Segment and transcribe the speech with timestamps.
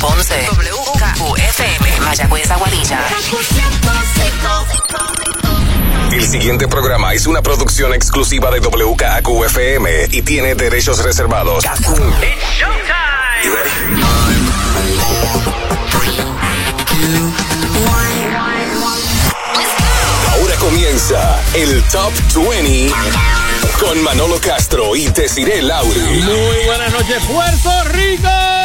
[0.00, 0.34] Ponce.
[0.52, 2.00] WKQFM.
[2.00, 3.00] Mayagüez Aguadilla.
[6.12, 11.64] El siguiente programa es una producción exclusiva de WKQFM y tiene derechos reservados.
[13.44, 13.70] You ready?
[20.32, 22.92] Ahora comienza el Top 20
[23.80, 26.00] con Manolo Castro y Desiree Lauri.
[26.00, 28.57] Muy buenas noches, Puerto Rico.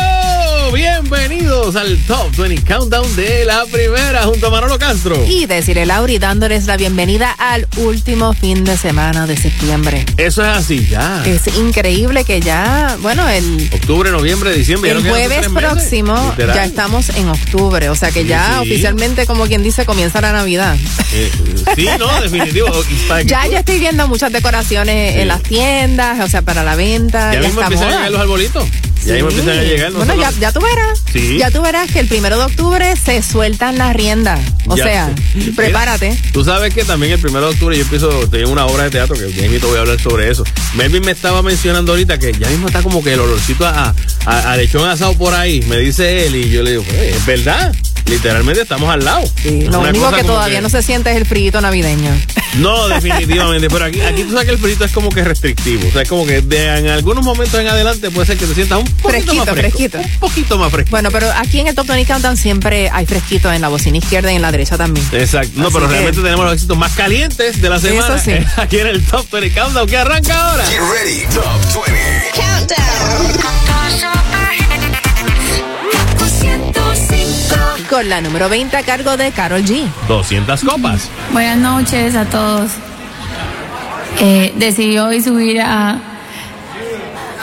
[0.73, 5.23] Bienvenidos al Top 20 Countdown de la primera junto a Manolo Castro.
[5.27, 10.03] Y decirle Lauri dándoles la bienvenida al último fin de semana de septiembre.
[10.17, 11.23] Eso es así, ya.
[11.27, 14.89] Es increíble que ya, bueno, el, Octubre, noviembre, diciembre.
[14.89, 15.69] ya el no quedan jueves meses.
[15.69, 18.71] próximo ya estamos en octubre, o sea que ya Sí.
[18.71, 20.75] oficialmente, como quien dice, comienza la Navidad.
[21.13, 21.31] Eh,
[21.75, 22.67] sí, no, definitivo.
[23.25, 25.19] Ya yo estoy viendo muchas decoraciones Sí.
[25.21, 27.31] en las tiendas, o sea, para la venta.
[27.31, 28.65] Ya Ya, mismo empiezan a los arbolitos.
[29.05, 29.39] Ya mismo Sí.
[29.39, 29.91] empiezan a llegar.
[29.93, 31.03] Bueno, ya, tú verás.
[31.11, 31.37] Sí.
[31.37, 34.39] Ya tú verás que el primero de octubre se sueltan las riendas.
[34.67, 34.83] O Ya.
[34.83, 36.17] sea, Mira, prepárate.
[36.31, 39.15] Tú sabes que también el primero de octubre yo empiezo, tengo una obra de teatro
[39.15, 40.43] que ya mismo voy a hablar sobre eso.
[40.75, 43.93] Melvin me estaba mencionando ahorita que ya mismo está como que el olorcito a,
[44.25, 47.25] a, a lechón asado por ahí, me dice él, y yo le digo, "Pues, es
[47.25, 47.73] verdad,
[48.05, 49.23] literalmente estamos al lado.
[49.41, 52.11] Sí, lo una único que todavía no se siente es el frío navideño.
[52.55, 55.91] No, definitivamente, pero aquí, aquí tú sabes que el frito es como que restrictivo, o
[55.91, 58.77] sea, es como que de, en algunos momentos en adelante puede ser que te sientas
[58.79, 59.97] un poquito Fresquito, más fresco, fresquito.
[59.97, 60.91] un poquito más fresco.
[60.91, 64.31] Bueno, pero aquí en el Top 20 Countdown siempre hay fresquito en la bocina izquierda
[64.31, 65.03] y en la derecha también.
[65.13, 65.51] Exacto.
[65.55, 68.19] No, Así pero que- realmente tenemos los éxitos más calientes de la Eso semana.
[68.19, 68.33] sí.
[68.57, 70.65] Aquí en el Top 20 Countdown que arranca ahora.
[70.67, 72.31] Get ready, Top 20.
[77.93, 79.87] Con la número 20 a cargo de Carol G.
[80.07, 81.11] 200 copas.
[81.31, 82.71] Buenas noches a todos.
[84.19, 85.99] Eh, decidí hoy subir a,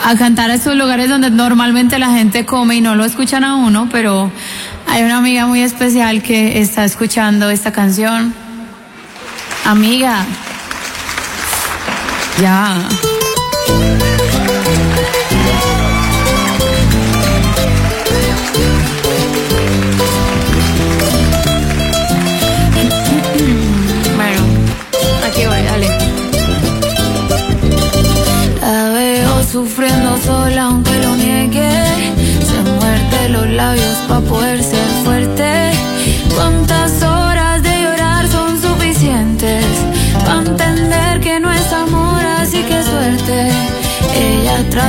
[0.03, 3.55] a cantar a estos lugares donde normalmente la gente come y no lo escuchan a
[3.55, 4.29] uno, pero
[4.89, 8.33] hay una amiga muy especial que está escuchando esta canción.
[9.63, 10.25] Amiga.
[12.41, 12.89] Ya.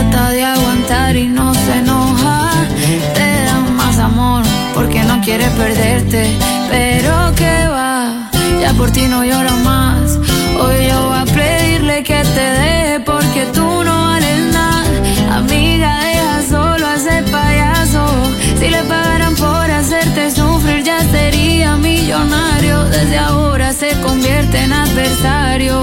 [0.02, 2.50] Trata de aguantar y no se enoja.
[3.14, 4.42] Te da más amor
[4.74, 6.36] porque no quiere perderte.
[6.70, 8.30] Pero que va,
[8.60, 10.18] ya por ti no lloro más.
[10.60, 15.36] Hoy yo voy a pedirle que te deje porque tú no vales nada.
[15.36, 18.04] Amiga, deja solo a ese payaso.
[18.58, 22.84] Si le pagaran por hacerte sufrir, ya sería millonario.
[22.84, 25.82] Desde ahora se convierte en adversario.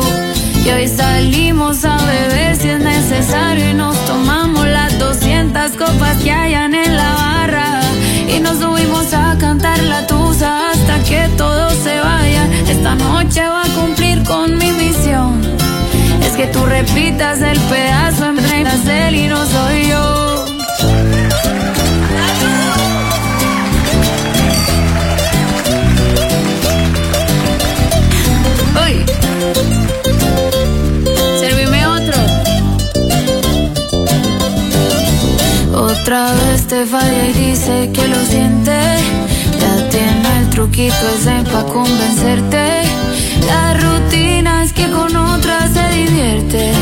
[0.70, 6.32] Y hoy salimos a beber si es necesario y nos tomamos las 200 copas que
[6.32, 7.82] hayan en la barra.
[8.28, 12.54] Y nos subimos a cantar la tusa hasta que todos se vayan.
[12.68, 15.42] Esta noche va a cumplir con mi misión.
[16.24, 18.38] Es que tú repitas el pedazo en
[18.90, 20.19] él y no soy yo.
[36.10, 38.80] Otra vez te falla y dice que lo siente.
[39.62, 42.82] Ya tiene el truquito ese pa' convencerte.
[43.46, 46.74] La rutina es que con otra se divierte.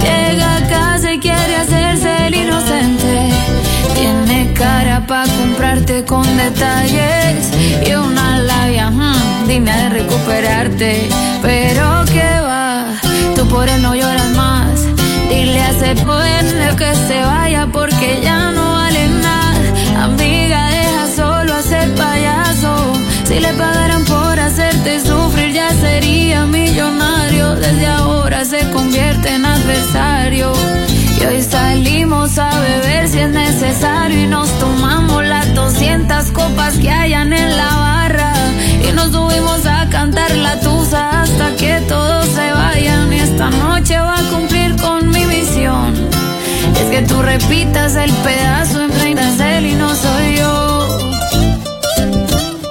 [0.00, 3.30] Llega a casa y quiere hacerse el inocente.
[3.96, 7.50] Tiene cara pa' comprarte con detalles
[7.84, 11.08] y una labia hmm, digna de recuperarte.
[11.42, 12.94] Pero que va,
[13.34, 14.86] tú por él no lloras más.
[15.28, 18.52] Dile a ese pueblo que se vaya porque ya
[23.28, 27.56] Si le pagaran por hacerte sufrir, ya sería millonario.
[27.56, 30.50] Desde ahora se convierte en adversario.
[31.20, 34.22] Y hoy salimos a beber si es necesario.
[34.22, 38.32] Y nos tomamos las 200 copas que hayan en la barra.
[38.88, 43.12] Y nos subimos a cantar la tusa hasta que todos se vayan.
[43.12, 45.92] Y esta noche va a cumplir con mi misión.
[46.80, 48.97] Es que tú repitas el pedazo en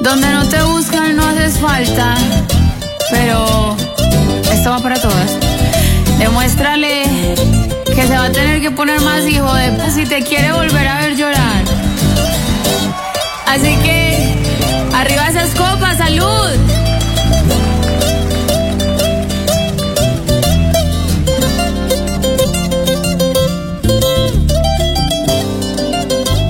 [0.07, 2.15] Donde no te buscan no haces falta.
[3.11, 3.75] Pero
[4.53, 5.37] esto va para todas.
[6.17, 7.03] Demuéstrale
[7.93, 11.01] que se va a tener que poner más hijo de si te quiere volver a
[11.01, 11.61] ver llorar.
[13.47, 14.33] Así que,
[14.95, 16.86] arriba esas copas, salud.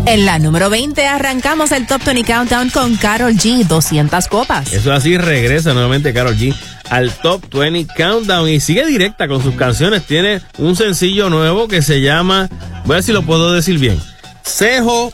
[0.08, 4.72] En la número 20 arrancamos el Top 20 Countdown con Carol G, 200 copas.
[4.72, 6.56] Eso así regresa nuevamente Carol G
[6.90, 10.04] al Top 20 Countdown y sigue directa con sus canciones.
[10.06, 12.48] Tiene un sencillo nuevo que se llama,
[12.86, 14.00] voy a ver si lo puedo decir bien,
[14.46, 15.12] Cejo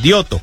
[0.00, 0.40] Dioto.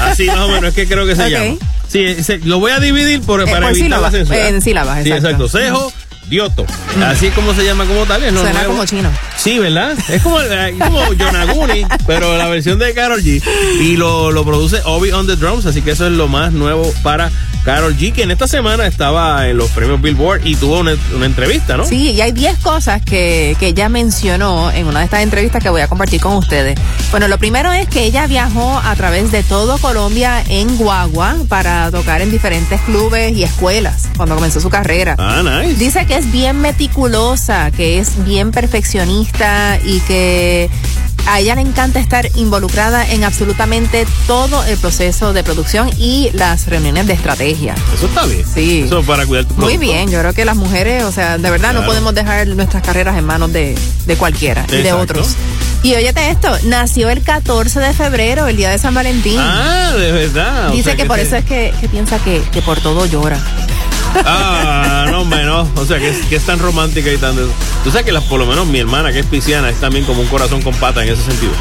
[0.00, 1.54] Así más o menos es que creo que se llama.
[1.88, 4.48] Sí, se- lo voy a dividir por, Eh, para evitar la censura.
[4.48, 5.44] en sílabas, Sí, exacto.
[5.44, 5.58] exacto.
[5.58, 5.92] Cejo
[6.28, 6.66] Dioto.
[7.04, 8.22] Así es como se llama como tal.
[8.24, 8.72] Es Suena nuevo.
[8.72, 9.10] como chino.
[9.36, 9.96] Sí, ¿verdad?
[10.08, 13.42] Es como, eh, como Yonaguni, pero la versión de Carol G.
[13.80, 16.92] Y lo, lo produce Obi on the Drums, así que eso es lo más nuevo
[17.02, 17.30] para
[17.64, 21.26] Carol G, que en esta semana estaba en los premios Billboard y tuvo una, una
[21.26, 21.84] entrevista, ¿no?
[21.84, 25.68] Sí, y hay 10 cosas que, que ella mencionó en una de estas entrevistas que
[25.68, 26.78] voy a compartir con ustedes.
[27.10, 31.90] Bueno, lo primero es que ella viajó a través de todo Colombia en guagua para
[31.90, 35.16] tocar en diferentes clubes y escuelas cuando comenzó su carrera.
[35.18, 35.74] Ah, nice.
[35.74, 40.70] Dice que es bien meticulosa, que es bien perfeccionista y que
[41.28, 46.66] a ella le encanta estar involucrada en absolutamente todo el proceso de producción y las
[46.68, 47.74] reuniones de estrategia.
[47.94, 48.44] Eso está bien.
[48.54, 48.82] Sí.
[48.86, 49.80] Eso para cuidar tu Muy producto.
[49.80, 53.18] bien, yo creo que las mujeres, o sea, de verdad no podemos dejar nuestras carreras
[53.18, 53.76] en manos de,
[54.06, 55.02] de cualquiera y de Exacto.
[55.02, 55.28] otros.
[55.82, 59.38] Y óyete esto, nació el 14 de febrero, el día de San Valentín.
[59.38, 60.68] Ah, de verdad.
[60.68, 63.38] O Dice sea que, por eso es que, que piensa que, que por todo llora.
[64.24, 64.85] Ah,
[65.16, 65.68] no, hombre, no.
[65.76, 67.34] O sea, que es, que es tan romántica y tan...
[67.36, 67.46] de-
[67.84, 70.20] Tú sabes que las, por lo menos mi hermana, que es pisciana, es también como
[70.20, 71.52] un corazón con pata en ese sentido.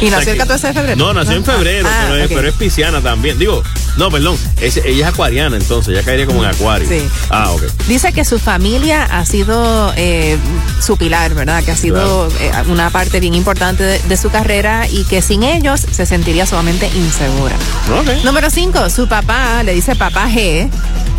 [0.00, 0.96] ¿Y O sea nació el que- 14 de febrero?
[0.96, 2.32] No, nació en febrero, Ah, pero, es, ok.
[2.36, 3.38] pero es pisciana también.
[3.38, 3.62] Digo,
[3.96, 6.88] no, perdón, es- ella es acuariana, entonces, ella caería como en acuario.
[6.88, 7.02] Sí.
[7.30, 7.62] Ah, ok.
[7.86, 10.36] Dice que su familia ha sido eh,
[10.80, 11.62] su pilar, ¿verdad?
[11.62, 15.42] Que ha sido eh, una parte bien importante de, de su carrera y que sin
[15.42, 17.54] ellos se sentiría sumamente insegura.
[18.00, 18.24] Ok.
[18.24, 20.68] Número 5, su papá, le dice papá G,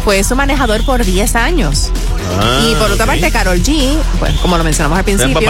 [0.03, 1.91] fue su manejador por 10 años.
[2.39, 5.41] Ah, y por otra parte, Carol G, pues como lo mencionamos al principio,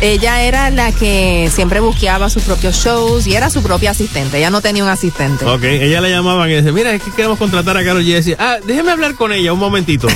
[0.00, 4.38] ella era la que siempre buscaba sus propios shows y era su propia asistente.
[4.38, 5.44] Ella no tenía un asistente.
[5.44, 8.06] Ok, ella le llamaban y decía, mira, es que queremos contratar a Carol G.
[8.08, 10.06] Y decía, ah, déjeme hablar con ella un momentito.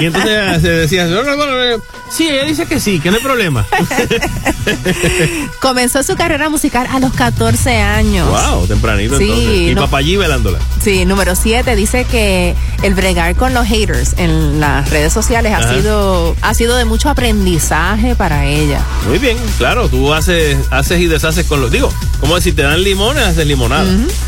[0.00, 3.16] y entonces se decía, "No, no, no, no, sí, ella dice que sí, que no
[3.16, 3.66] hay problema.
[5.60, 8.28] Comenzó su carrera musical a los 14 años.
[8.28, 10.06] wow, tempranito Sí, entonces.
[10.06, 10.58] Y G velándola.
[10.82, 15.58] Sí, número 7 dice que el bregar con los haters en las redes sociales ha
[15.58, 15.74] Ajá.
[15.74, 18.80] sido ha sido de mucho aprendizaje para ella.
[19.08, 21.70] Muy bien, claro, tú haces, haces y deshaces con los.
[21.70, 23.84] Digo, como si te dan limones, haces limonada.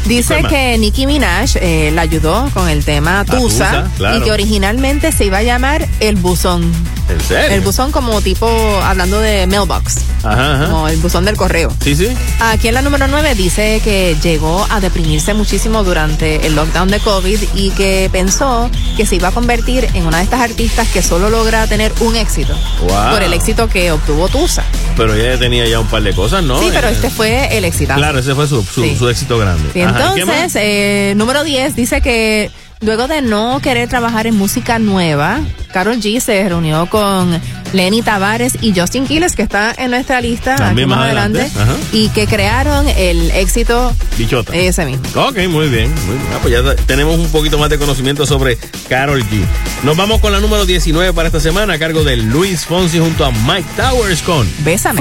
[0.06, 4.19] Dice que Nicki Minaj eh, la ayudó con el tema Tusa Tusa, claro.
[4.19, 6.72] y que originalmente se iba a llamar El Buzón.
[7.08, 7.56] ¿En serio?
[7.56, 8.46] El buzón como tipo
[8.84, 10.67] hablando de mailbox, Ajá, ajá.
[10.67, 11.72] como el buzón del correo.
[11.82, 12.06] Sí, sí.
[12.38, 17.00] Aquí en la número 9 dice que llegó a deprimirse muchísimo durante el lockdown de
[17.00, 21.02] COVID y que pensó que se iba a convertir en una de estas artistas que
[21.11, 22.55] solo logra tener un éxito.
[22.87, 23.11] Wow.
[23.11, 24.62] Por el éxito que obtuvo Tusa.
[24.97, 26.59] Pero ella tenía ya un par de cosas, ¿no?
[26.61, 27.99] Sí, pero Eh, este fue el exitazo.
[27.99, 28.97] Claro, ese fue su, su, Sí.
[28.97, 29.69] su éxito grande.
[29.75, 34.79] Y Ajá, entonces, eh, número 10 dice que luego de no querer trabajar en música
[34.79, 35.41] nueva,
[35.73, 37.41] Carol G se reunió con
[37.73, 41.50] Lenny Tavares y Justin Quiles, que está en nuestra lista También aquí más más adelante,
[41.93, 44.55] y que crearon el éxito Bichota.
[44.55, 45.05] ese mismo.
[45.15, 45.93] Ok, muy bien.
[46.06, 46.29] Muy bien.
[46.34, 48.58] Ah, pues ya tenemos un poquito más de conocimiento sobre
[48.89, 49.44] Carol G.
[49.84, 53.25] Nos vamos con la número 19 para esta semana a cargo de Luis Fonsi junto
[53.25, 55.01] a Mike Towers con Bésame.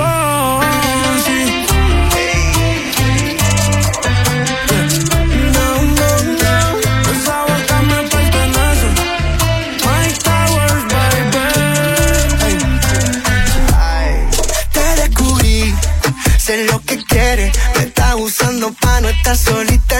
[18.59, 19.95] Usando pa' no estar solita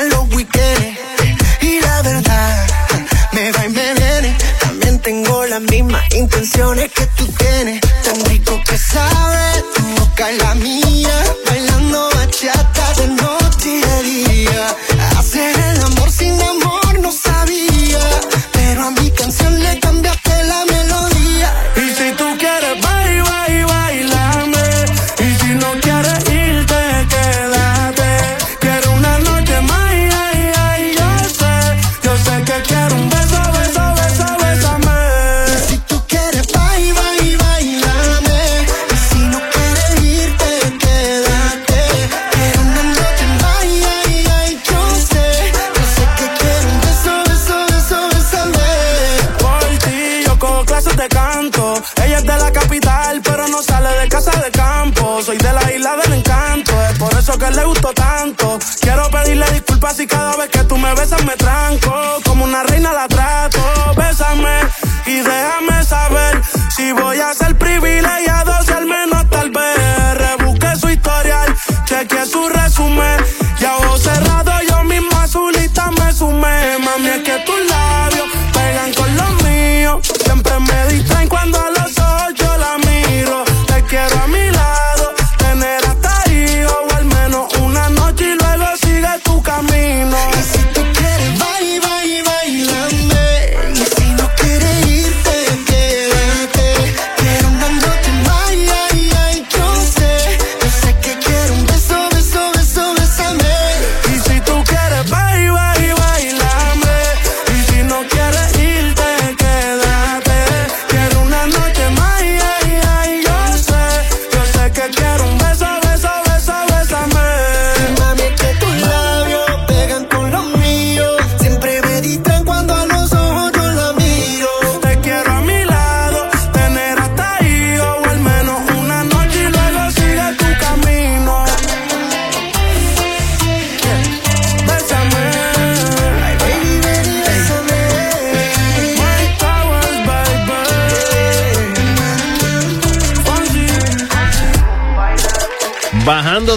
[57.56, 58.60] le gustó tanto.
[58.82, 61.94] Quiero pedirle disculpas culpa si cada vez que tú me besas me tranco.
[62.26, 63.60] Como una reina la trato.
[63.96, 64.60] Bésame
[65.06, 66.42] y déjame saber
[66.76, 68.59] si voy a ser privilegiado,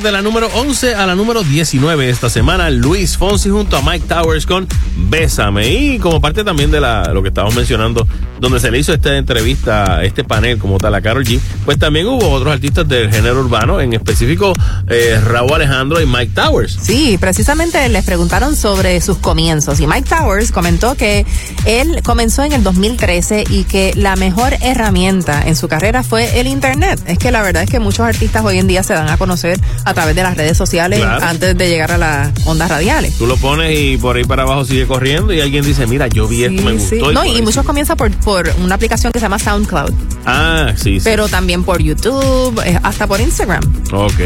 [0.02, 4.06] de la número 11 a la número 19 esta semana, Luis Fonsi junto a Mike
[4.08, 4.66] Towers con
[4.96, 5.68] Bésame.
[5.68, 8.06] Y como parte también de la, lo que estábamos mencionando,
[8.40, 12.08] donde se le hizo esta entrevista, este panel como tal a Carol G, pues también
[12.08, 14.52] hubo otros artistas del género urbano, en específico
[14.88, 16.78] eh, Raúl Alejandro y Mike Towers.
[16.82, 21.24] Sí, precisamente les preguntaron sobre sus comienzos y Mike Towers comentó que
[21.66, 26.46] él comenzó en el 2013 y que la mejor herramienta en su carrera fue el
[26.46, 27.00] Internet.
[27.06, 29.58] Es que la verdad es que muchos artistas hoy en día se dan a conocer
[29.84, 31.24] a través de las redes sociales Claro.
[31.24, 33.16] antes de llegar a las ondas radiales.
[33.18, 36.26] Tú lo pones y por ahí para abajo sigue corriendo y alguien dice, mira, yo
[36.28, 37.12] vi esto, me Sí, gustó.
[37.12, 39.92] No, y muchos comienzan por, por una aplicación que se llama SoundCloud,
[40.26, 41.04] Ah, sí, sí.
[41.04, 43.62] pero también por YouTube, eh, hasta por Instagram.
[43.92, 44.20] Ok.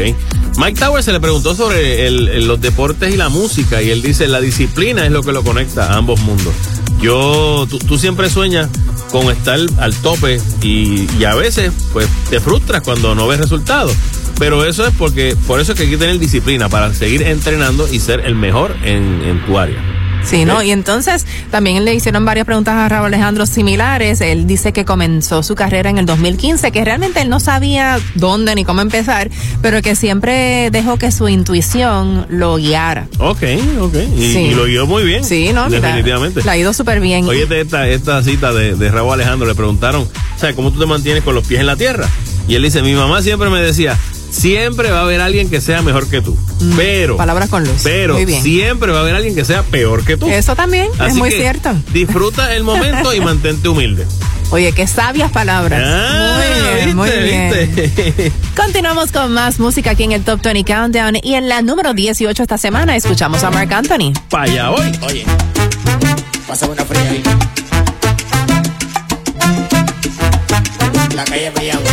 [0.57, 2.09] Mike Towers se le preguntó sobre
[2.41, 5.93] los deportes y la música y él dice, la disciplina es lo que lo conecta
[5.93, 6.53] a ambos mundos.
[6.99, 8.67] Yo, tú, siempre sueñas
[9.11, 13.93] con estar al tope y, a veces pues te frustras cuando no ves resultados.
[14.39, 17.87] Pero eso es porque, por eso es que hay que tener disciplina para seguir entrenando
[17.87, 19.96] y ser el mejor en tu área.
[20.29, 20.61] Sí, ¿no?
[20.61, 24.19] Y entonces también le hicieron varias preguntas a Raúl Alejandro similares.
[24.21, 28.53] Él dice que comenzó su carrera en el 2015, que realmente él no sabía dónde
[28.55, 29.29] ni cómo empezar,
[29.61, 33.07] pero que siempre dejó que su intuición lo guiara.
[33.19, 33.43] Ok,
[33.79, 33.95] ok.
[34.17, 34.39] Y, Sí.
[34.39, 35.23] y lo guió muy bien.
[35.23, 35.69] Sí, ¿no?
[35.69, 36.43] Definitivamente.
[36.43, 37.25] Le ha ido súper bien.
[37.27, 40.79] Oye, de esta, esta cita de, de Raúl Alejandro le preguntaron, o sea, ¿cómo tú
[40.79, 42.07] te mantienes con los pies en la tierra?
[42.47, 43.97] Y él dice, mi mamá siempre me decía,
[44.31, 46.37] siempre va a haber alguien que sea mejor que tú.
[46.75, 47.81] Pero, Mm, Palabras con luz.
[47.83, 48.41] pero Muy bien.
[48.43, 50.27] siempre va a haber alguien que sea peor que tú.
[50.27, 51.71] Eso también es muy que cierto.
[51.93, 54.05] Disfruta el momento y mantente humilde.
[54.49, 55.83] Oye, qué sabias palabras.
[55.85, 57.53] Ah, muy bien, muy bien.
[57.75, 58.31] ¿viste?
[58.55, 62.41] Continuamos con más música aquí en el Top 20 Countdown y en la número 18
[62.43, 64.13] esta semana escuchamos a Mark Anthony.
[64.29, 64.91] Pa' allá voy.
[65.01, 65.25] Oye,
[66.47, 67.23] pásame una fría ahí.
[71.15, 71.86] La calle Mayagüe.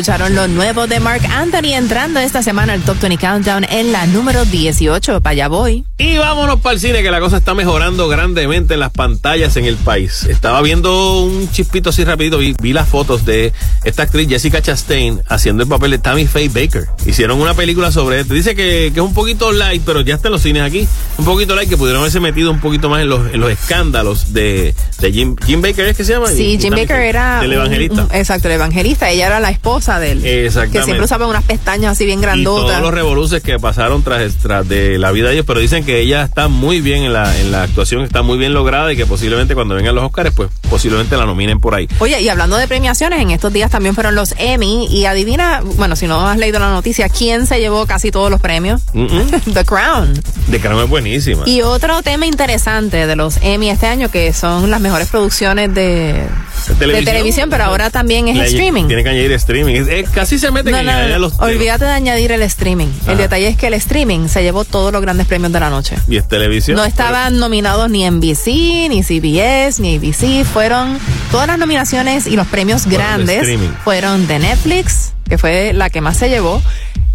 [0.00, 4.06] Escucharon lo nuevo de Mark Anthony entrando esta semana al Top 20 Countdown en la
[4.06, 5.20] número 18.
[5.20, 5.84] Para allá voy.
[5.98, 9.66] Y vámonos para el cine, que la cosa está mejorando grandemente en las pantallas en
[9.66, 10.24] el país.
[10.24, 13.52] Estaba viendo un chispito así rapidito, vi, vi las fotos de
[13.84, 16.86] esta actriz Jessica Chastain haciendo el papel de Tammy Faye Baker.
[17.04, 18.32] Hicieron una película sobre esto.
[18.32, 20.88] Dice que, que es un poquito light, pero ya está en los cines aquí.
[21.18, 24.32] Un poquito light, que pudieron haberse metido un poquito más en los, en los escándalos
[24.32, 26.28] de, de Jim, Jim Baker, ¿es que se llama?
[26.28, 27.42] Sí, Y- Jim Baker era.
[27.44, 28.04] Un- evangelista.
[28.10, 29.10] un- exacto, el evangelista.
[29.10, 30.24] Ella era la esposa de él.
[30.24, 30.78] Exactamente.
[30.78, 32.82] Que siempre usaba unas pestañas así bien y todos grandotas.
[32.82, 36.22] los revoluces que pasaron tras, tras de la vida de ellos, pero dicen que ella
[36.22, 39.54] está muy bien en la, en la actuación, está muy bien lograda y que posiblemente
[39.54, 41.88] cuando vengan los Oscars, pues posiblemente la nominen por ahí.
[41.98, 45.96] Oye, y hablando de premiaciones, en estos días también fueron los Emmy y adivina, bueno,
[45.96, 48.82] si no has leído la noticia, ¿quién se llevó casi todos los premios?
[48.92, 49.30] Mm, mm.
[49.54, 50.12] The Crown.
[50.48, 51.44] De Crown es buenísima.
[51.46, 56.26] Y otro tema interesante de los Emmy este año, que son las mejores producciones de,
[56.68, 58.86] de televisión, pero ahora también es Le- streaming.
[58.86, 59.74] Tiene que añadir streaming.
[59.76, 62.88] Es- es- casi se meten No, en no, no, los olvídate de añadir el streaming.
[63.06, 65.96] El detalle es que el streaming se llevó todos los grandes premios de la noche.
[66.08, 66.76] Y es televisión.
[66.76, 70.44] No estaban nominados ni NBC, ni CBS, ni ABC.
[70.44, 70.98] Fueron
[71.30, 76.00] todas las nominaciones y los premios Fueron grandes fueron de Netflix, que fue la que
[76.00, 76.62] más se llevó,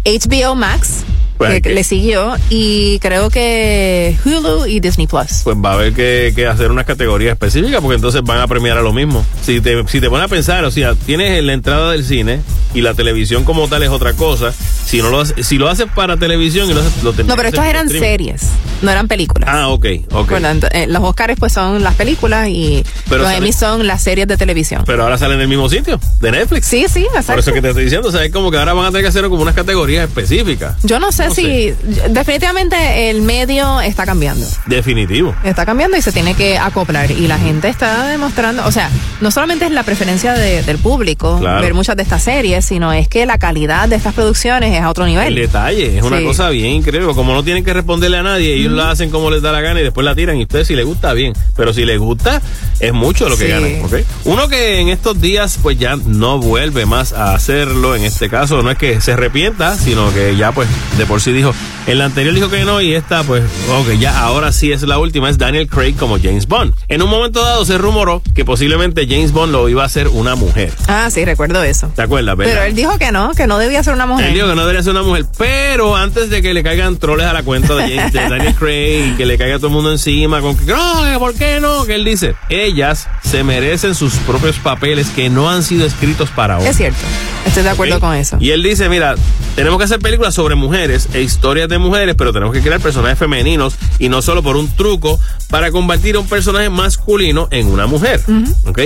[0.04, 1.04] HBO Max,
[1.38, 5.42] Pues, le siguió, y creo que Hulu y Disney Plus.
[5.44, 8.78] Pues va a haber que, que hacer unas categorías específicas porque entonces van a premiar
[8.78, 9.24] a lo mismo.
[9.42, 12.40] Si te, si te pones a pensar, o sea, tienes la entrada del cine
[12.74, 14.52] y la televisión como tal es otra cosa.
[14.52, 17.50] Si no lo haces, si lo haces para televisión y lo haces, lo No, pero
[17.50, 18.08] por eran streaming.
[18.08, 18.42] series,
[18.82, 19.48] no eran películas.
[19.52, 20.30] Ah, ok, ok.
[20.30, 24.28] Bueno, eh, los Oscars pues son las películas y Pero los Emmy son las series
[24.28, 24.82] de televisión.
[24.86, 26.66] Pero ahora salen en el mismo sitio, de Netflix.
[26.66, 27.32] Sí, sí, exacto.
[27.32, 29.02] Por eso que te estoy diciendo, o sea, es como que ahora van a tener
[29.02, 30.76] que hacer como unas categorías específicas.
[30.82, 31.72] Yo no sé Si
[32.10, 34.46] definitivamente el medio está cambiando.
[34.66, 35.34] Definitivo.
[35.44, 37.10] Está cambiando y se tiene que acoplar.
[37.10, 41.38] Y la gente está demostrando, o sea, no solamente es la preferencia de- del público
[41.40, 41.60] Claro.
[41.62, 44.90] ver muchas de estas series, sino es que la calidad de estas producciones es a
[44.90, 45.34] otro El nivel.
[45.34, 46.24] detalle es una Sí.
[46.24, 47.12] cosa bien increíble.
[47.14, 49.80] Como no tienen que responderle a nadie, ellos la hacen como les da la gana
[49.80, 50.36] y después la tiran.
[50.38, 51.32] Y ustedes, si les gusta, bien.
[51.56, 52.40] Pero si les gusta,
[52.80, 53.50] es mucho lo que Sí.
[53.50, 53.84] ganan.
[53.84, 53.94] ¿ok?
[54.24, 57.94] Uno que en estos días, pues ya no vuelve más a hacerlo.
[57.94, 61.32] En este caso, no es que se arrepienta, sino que ya, pues, de por sí
[61.32, 61.54] dijo.
[61.86, 64.98] En la anterior dijo que no y esta, pues, ok, ya ahora sí es la
[64.98, 65.30] última.
[65.30, 66.74] Es Daniel Craig como James Bond.
[66.88, 70.34] En un momento dado se rumoró que posiblemente James Bond lo iba a hacer una
[70.34, 70.72] mujer.
[70.88, 71.90] Ah, sí, recuerdo eso.
[71.94, 72.52] ¿Te acuerdas, verdad?
[72.52, 74.26] Pero él dijo que no, que no debía ser una mujer.
[74.26, 77.26] Él dijo que no debería ser una mujer, pero antes de que le caigan troles
[77.26, 80.40] a la cuenta de, James, de Daniel Craig, que le caiga todo el mundo encima
[80.40, 81.84] con que no, ¿por qué no?
[81.84, 86.58] Que él dice, ellas se merecen sus propios papeles que no han sido escritos para
[86.58, 86.66] hoy.
[86.66, 87.00] Es cierto,
[87.46, 88.36] estoy de acuerdo con eso.
[88.40, 89.14] Y él dice, mira,
[89.54, 93.18] tenemos que hacer películas sobre mujeres e historias de mujeres, pero tenemos que crear personajes
[93.18, 97.86] femeninos y no solo por un truco para convertir a un personaje masculino en una
[97.86, 98.20] mujer.
[98.66, 98.80] ¿Ok?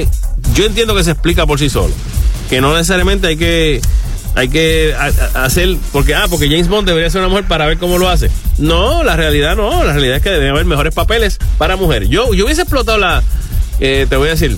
[0.54, 1.92] Yo entiendo que se explica por sí solo.
[2.48, 3.80] Que no necesariamente hay que
[4.36, 4.94] hay que
[5.34, 8.30] hacer porque ah porque James Bond debería ser una mujer para ver cómo lo hace
[8.58, 12.32] no la realidad no la realidad es que debe haber mejores papeles para mujer yo
[12.32, 13.24] yo hubiese explotado la
[13.80, 14.56] eh, te voy a decir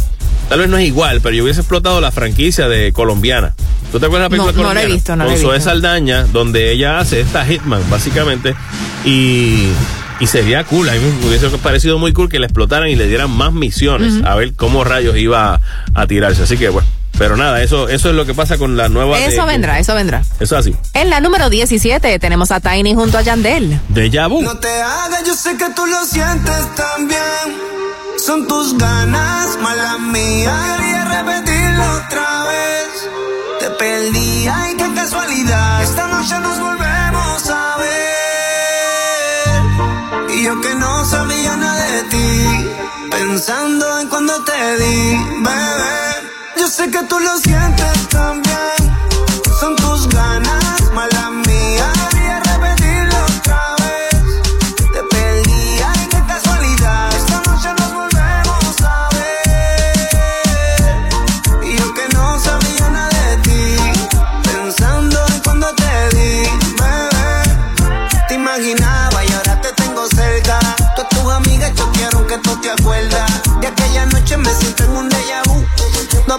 [0.49, 3.55] tal vez no es igual pero yo hubiese explotado la franquicia de colombiana
[3.91, 4.95] ¿tú te acuerdas de la película No, no la he colombiana?
[4.95, 5.71] visto, no la con he Zoe visto.
[5.71, 8.55] Saldaña donde ella hace esta hitman básicamente
[9.05, 9.69] y
[10.21, 13.09] y sería cool, a mí me hubiese parecido muy cool que le explotaran y le
[13.09, 15.61] dieran más misiones a ver cómo rayos iba a,
[15.95, 16.45] a tirarse.
[16.45, 16.87] Así que bueno,
[17.19, 19.19] pero nada, eso eso es lo que pasa con la nueva.
[19.19, 20.23] de- Eso vendrá, eso vendrá.
[20.41, 20.77] Eso es así.
[20.95, 23.81] En la número 17 tenemos a Tiny junto a Yandel.
[23.89, 24.43] De Vu.
[24.43, 27.21] No te hagas, yo sé que tú lo sientes también.
[28.25, 30.77] Son tus ganas, mala mía.
[30.79, 33.09] Quería repetirlo otra vez.
[33.61, 35.83] Te perdí, ay, qué casualidad.
[35.83, 37.77] Esta noche nos volvemos a
[40.27, 40.35] ver.
[40.35, 42.71] Y yo que no sabía nada de ti.
[43.11, 46.22] Pensando en cuando te di, bebé.
[46.63, 48.55] Yo sé que tú lo sientes también.
[49.59, 50.62] Son tus ganas,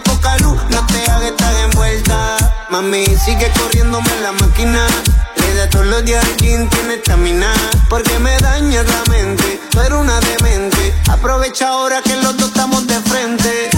[0.02, 2.38] Poca luz, no te hagas estar envuelta.
[2.72, 4.88] Mami, sigue corriéndome la máquina.
[5.36, 7.54] Le da todos los días quien tiene estamina.
[7.90, 9.62] Porque me dañas la mente.
[9.70, 10.96] Tú eres una demente.
[11.10, 13.73] Aprovecha ahora que los dos estamos de frente.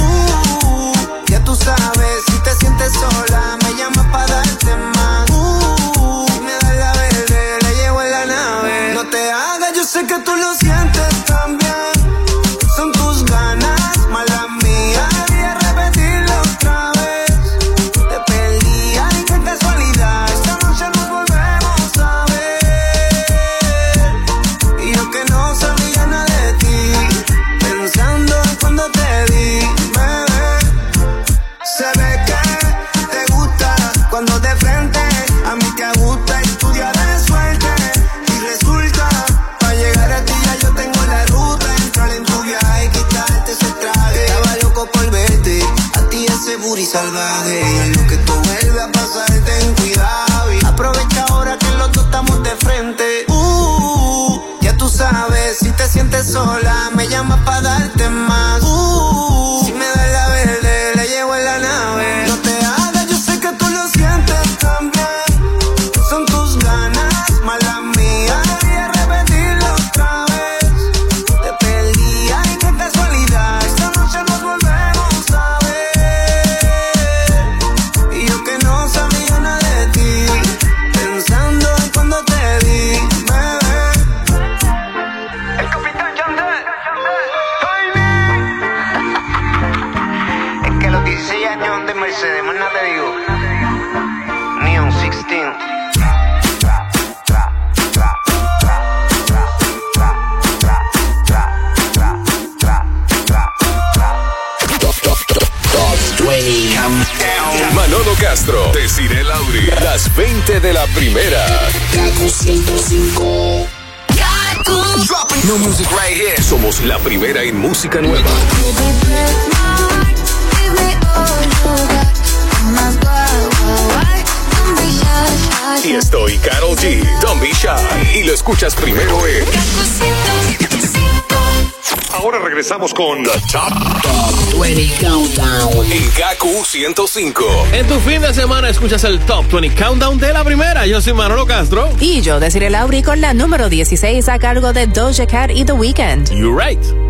[132.93, 135.91] Con The Top 20 Countdown.
[135.91, 137.43] en Gaku 105.
[137.73, 140.85] En tu fin de semana escuchas el Top 20 Countdown de la primera.
[140.85, 141.89] Yo soy Manolo Castro.
[141.99, 145.73] Y yo, Desiree Lauri, con la número 16 a cargo de Doja Cat y The
[145.73, 146.29] Weeknd.
[146.31, 147.04] You're right.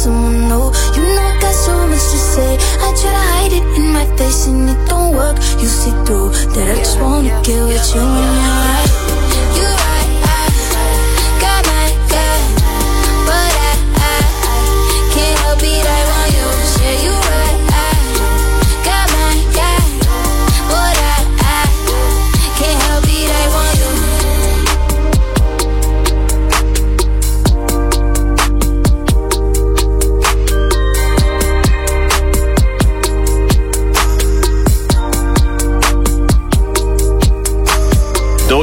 [0.00, 0.66] Someone new.
[0.96, 2.52] You know, I got so much to say.
[2.84, 5.36] I try to hide it in my face, and it don't work.
[5.60, 8.00] You see through that I just wanna get with you.
[8.00, 8.89] And you're right.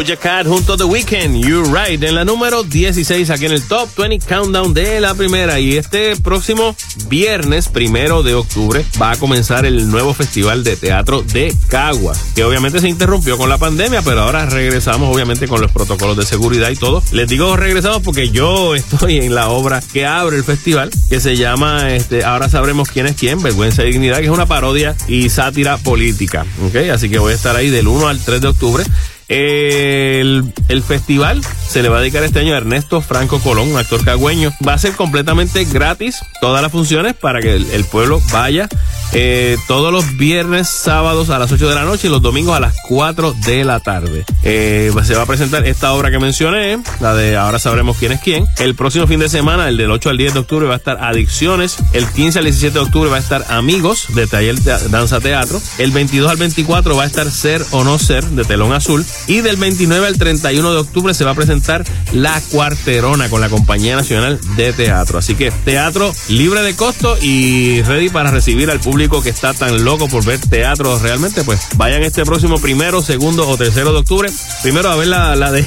[0.08, 3.62] Doja Cat junto a The Weeknd, You're Right, en la número 16 aquí en el
[3.64, 5.60] Top 20 Countdown de la primera.
[5.60, 6.78] Y este próximo
[7.10, 12.46] viernes, primero de octubre, va a comenzar el nuevo Festival de Teatro de Caguas, que
[12.46, 16.70] obviamente se interrumpió con la pandemia, pero ahora regresamos obviamente con los protocolos de seguridad
[16.70, 17.04] y todo.
[17.12, 21.36] Les digo regresamos porque yo estoy en la obra que abre el festival, que se
[21.36, 25.30] llama este, Ahora sabremos quién es quién, Vergüenza y Dignidad, que es una parodia y
[25.30, 26.46] sátira política.
[26.66, 26.76] ¿ok?
[26.94, 28.86] Así que voy a estar ahí del 1 al 3 de octubre.
[29.28, 33.78] El, el festival se le va a dedicar este año a Ernesto Franco Colón, un
[33.78, 34.54] actor cagüeño.
[34.66, 38.68] Va a ser completamente gratis todas las funciones para que el, pueblo vaya
[39.14, 42.60] eh, todos los viernes, sábados a las 8 de la noche y los domingos a
[42.60, 44.26] las 4 de la tarde.
[44.44, 48.22] Eh, se va a presentar esta obra que mencioné, la de Ahora sabremos quién es
[48.22, 48.46] quién.
[48.58, 51.04] El próximo fin de semana, el del 8 al 10 de octubre, va a estar
[51.04, 51.78] Adicciones.
[51.94, 54.56] El 15 al 17 de octubre va a estar Amigos de Taller
[54.90, 55.62] Danza Teatro.
[55.78, 59.06] El 22 al 24 va a estar Ser o No Ser de Telón Azul.
[59.28, 63.50] Y del 29 al 31 de octubre se va a presentar La Cuarterona con la
[63.50, 65.18] Compañía Nacional de Teatro.
[65.20, 69.84] Así que teatro libre de costo y ready para recibir al público que está tan
[69.84, 74.30] loco por ver teatro realmente, pues vayan este próximo primero, segundo o tercero de octubre.
[74.64, 75.66] Primero a ver la, la de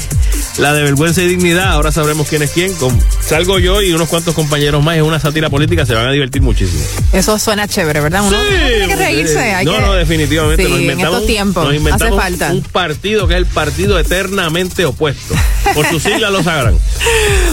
[0.58, 1.72] la de vergüenza y dignidad.
[1.72, 2.72] Ahora sabremos quién es quién.
[2.74, 4.96] Con, salgo yo y unos cuantos compañeros más.
[4.96, 5.86] Es una sátira política.
[5.86, 6.82] Se van a divertir muchísimo.
[7.12, 8.22] Eso suena chévere, ¿verdad?
[8.26, 9.38] Uno, uno tiene que reírse.
[9.38, 10.62] hay no, que- no, definitivamente.
[10.64, 12.50] Sí, nos en inventamos, estos tiempos nos inventamos hace falta.
[12.50, 15.34] Un, un partido que es el partido eternamente opuesto.
[15.74, 16.78] Por sus siglas lo sabrán.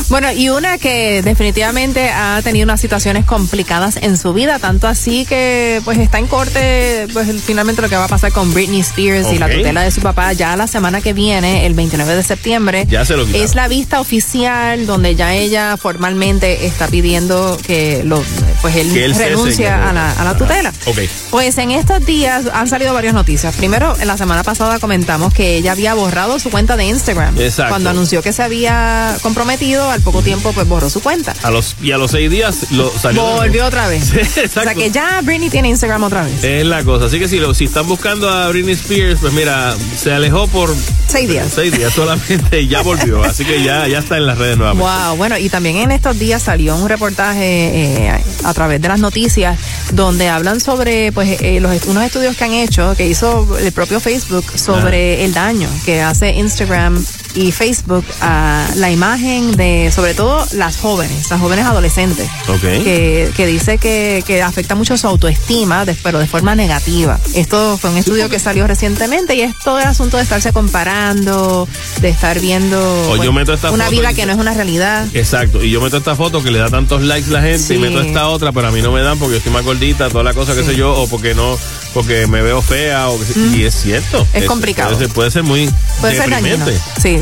[0.10, 5.26] Bueno, y una que definitivamente ha tenido unas situaciones complicadas en su vida, tanto así
[5.26, 9.34] que pues está en corte, pues finalmente lo que va a pasar con Britney Spears
[9.34, 12.86] y la tutela de su papá ya la semana que viene, el 29 de septiembre.
[12.90, 13.46] Ya se lo quitaron.
[13.46, 18.24] Es la vista oficial donde ya ella formalmente está pidiendo que lo,
[18.62, 20.72] pues él, él renuncia a la, a la tutela.
[20.86, 21.00] Ok.
[21.32, 23.56] Pues en estos días han salido varias noticias.
[23.56, 27.38] Primero, en la semana pasada comentamos que ella había borrado su cuenta de Instagram.
[27.40, 27.70] Exacto.
[27.70, 31.36] Cuando anunció que se había comprometido, al poco tiempo pues borró su cuenta.
[31.44, 33.22] A los, y a los seis días lo salió.
[33.22, 34.06] Volvió otra vez.
[34.08, 34.80] Sí, o sea exacto.
[34.80, 36.44] que ya Britney tiene Instagram otra vez.
[36.44, 37.06] Es la cosa.
[37.06, 40.74] Así que si, lo, si están buscando a Britney Spears, pues mira, se alejó por
[41.08, 41.48] Seis días.
[41.54, 43.24] seis días solamente y ya volvió.
[43.24, 44.90] Así que ya, ya está en las redes nuevamente.
[44.90, 49.00] Wow, bueno, y también en estos días salió un reportaje eh, a través de las
[49.00, 49.60] noticias
[49.92, 54.00] donde hablan sobre pues eh, los, unos estudios que han hecho, que hizo el propio
[54.00, 57.04] Facebook sobre el daño que hace Instagram
[57.38, 62.28] y Facebook a la imagen de sobre todo las jóvenes, las jóvenes adolescentes.
[62.62, 67.20] Que, que dice que, que afecta mucho su autoestima, de- pero de forma negativa.
[67.36, 71.68] Esto fue un estudio que salió recientemente y es todo el asunto de estarse comparando,
[72.02, 75.06] de estar viendo yo meto esta una foto vida y- que no es una realidad.
[75.14, 77.82] Exacto, y yo meto esta foto que le da tantos likes la gente y Sí.
[77.82, 80.24] meto esta otra, pero a mí no me dan porque yo estoy más gordita, toda
[80.24, 80.70] la cosa que Sí.
[80.72, 81.58] sé yo, o porque no,
[81.94, 84.26] porque me veo fea, o que y es cierto.
[84.34, 84.90] Es complicado.
[84.92, 85.70] Puede ser, puede ser muy
[86.02, 86.66] Puede ser dañino.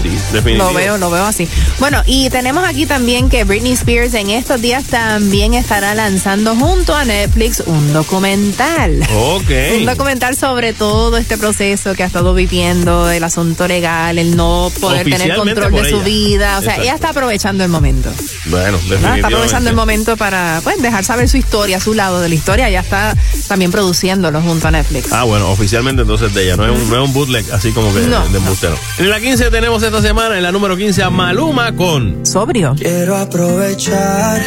[0.10, 1.48] Sí, lo veo, lo veo así.
[1.80, 6.96] Bueno, y tenemos aquí también que Britney Spears en estos días también estará lanzando junto
[6.96, 9.02] a Netflix un documental.
[9.16, 9.50] Ok.
[9.80, 14.72] Un documental sobre todo este proceso que ha estado viviendo, el asunto legal, el no
[14.80, 16.04] poder tener control de su ella.
[16.04, 16.58] vida.
[16.58, 16.82] O sea, Exacto.
[16.84, 18.12] ella está aprovechando el momento.
[18.46, 18.78] Bueno, ¿no?
[18.78, 19.16] definitivamente.
[19.18, 22.70] Está aprovechando el momento para pues, dejar saber su historia, su lado de la historia.
[22.70, 23.16] Ya está
[23.48, 25.12] también produciéndolo junto a Netflix.
[25.12, 27.94] Ah, bueno, oficialmente entonces de ella, no es un, no es un bootleg así como
[27.94, 28.78] que No, de, de embustero.
[28.98, 32.26] En la 15 tenemos esta semana, en la número 15, a Maluma con...
[32.26, 32.76] Sobrio.
[32.78, 34.42] Quiero aprovechar,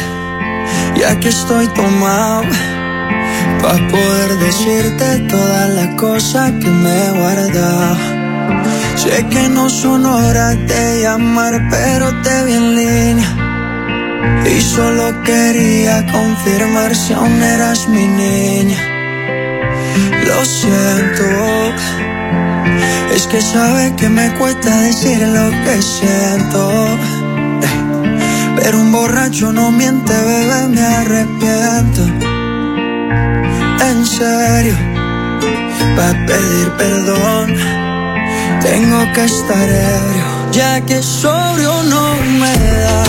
[0.95, 2.43] ya que estoy tomado,
[3.59, 7.97] para poder decirte todas las cosas que me he guardado.
[8.95, 14.45] Sé que no son horas de llamar, pero te vi en línea.
[14.55, 18.77] Y solo quería confirmar si aún eras mi niña.
[20.27, 21.23] Lo siento,
[23.13, 26.97] es que sabes que me cuesta decir lo que siento.
[28.55, 32.01] Pero un borracho no miente, bebé, me arrepiento.
[33.89, 34.75] En serio,
[35.95, 37.55] para pedir perdón,
[38.61, 43.08] tengo que estar ebrio, ya que sobrio no me da.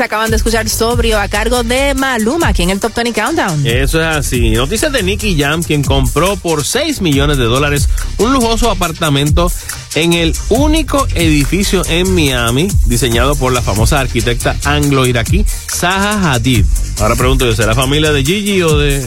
[0.00, 3.66] 15 acaban de escuchar Sobrio a cargo de Maluma aquí en el Top 20 Countdown.
[3.66, 4.50] Eso es así.
[4.50, 9.52] Noticias de Nicky Jam, quien compró por 6 millones de dólares un lujoso apartamento
[9.94, 16.64] en el único edificio en Miami diseñado por la famosa arquitecta anglo-iraquí Zaha Hadid.
[16.98, 19.06] Ahora pregunto yo, ¿será familia de Gigi o de...?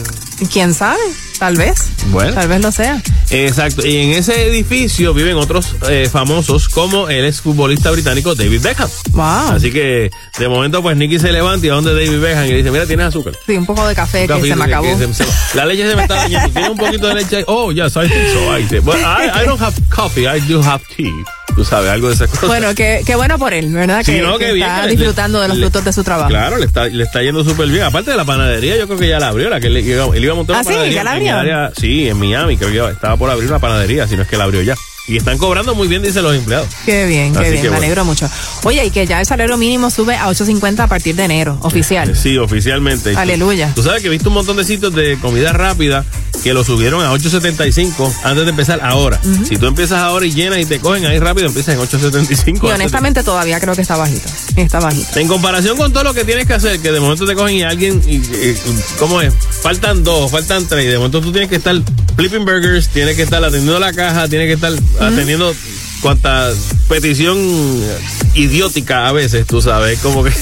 [0.52, 1.00] ¿Quién sabe?
[1.38, 1.90] Tal vez.
[2.10, 2.34] Bueno.
[2.34, 3.02] Tal vez lo sea.
[3.34, 3.86] Exacto.
[3.86, 8.88] Y en ese edificio viven otros eh, famosos como el exfutbolista británico David Beckham.
[9.10, 9.24] Wow.
[9.54, 12.56] Así que de momento pues Nicky se levanta y va donde David Beckham y le
[12.58, 13.34] dice, mira, tienes azúcar.
[13.46, 14.86] Sí, un poco de café que café se me acabó.
[14.98, 16.50] que se- se- la leche se me está dañando.
[16.52, 17.44] ¿Tienes un poquito de leche?
[17.46, 18.58] Oh, yes, I think so.
[18.58, 18.84] I, think.
[18.88, 21.10] I, I don't have coffee, I do have tea.
[21.54, 22.48] Tú sabes, algo de esas cosas.
[22.48, 24.02] Bueno, qué, qué bueno por él, ¿verdad?
[24.04, 26.28] Sí, que no, que bien está le- disfrutando de los le- frutos de su trabajo.
[26.28, 27.84] Claro, le está, le está yendo súper bien.
[27.84, 30.24] Aparte de la panadería, yo creo que ya la abrió, la que él, iba- él
[30.24, 30.70] iba a montar ¿Ah, una sí?
[30.70, 31.38] panadería ¿Ya la en abrió?
[31.38, 34.36] área- sí, en Miami, creo que estaba por abrir una panadería, si no es que
[34.36, 34.74] la abrió ya.
[35.06, 36.68] Y están cobrando muy bien, dicen los empleados.
[36.86, 37.76] Qué bien, qué bien, me bueno.
[37.76, 38.28] alegro mucho.
[38.62, 42.16] Oye, y que ya el salario mínimo sube a 8.50 a partir de enero, oficial.
[42.16, 43.12] Sí, oficialmente.
[43.12, 43.70] Tú- Aleluya.
[43.74, 46.06] Tú sabes que he visto un montón de sitios de comida rápida
[46.42, 49.20] que lo subieron a 8.75 antes de empezar ahora.
[49.46, 52.66] Si tú empiezas ahora y llenas y te cogen ahí rápido, empiezas en 8.75.
[52.68, 54.28] Y honestamente todavía creo que está bajito.
[54.56, 55.18] Está bajito.
[55.20, 57.62] En comparación con todo lo que tienes que hacer, que de momento te cogen y
[57.62, 58.56] alguien, y, y-
[58.98, 59.34] ¿cómo es?
[59.62, 61.76] Faltan dos, faltan tres, y de momento tú tienes que estar
[62.16, 65.54] flipping burgers, tienes que estar atendiendo la caja, tienes que estar atendiendo
[66.00, 66.52] cuanta
[66.88, 67.38] petición
[68.34, 70.32] idiótica a veces, tú sabes, como que...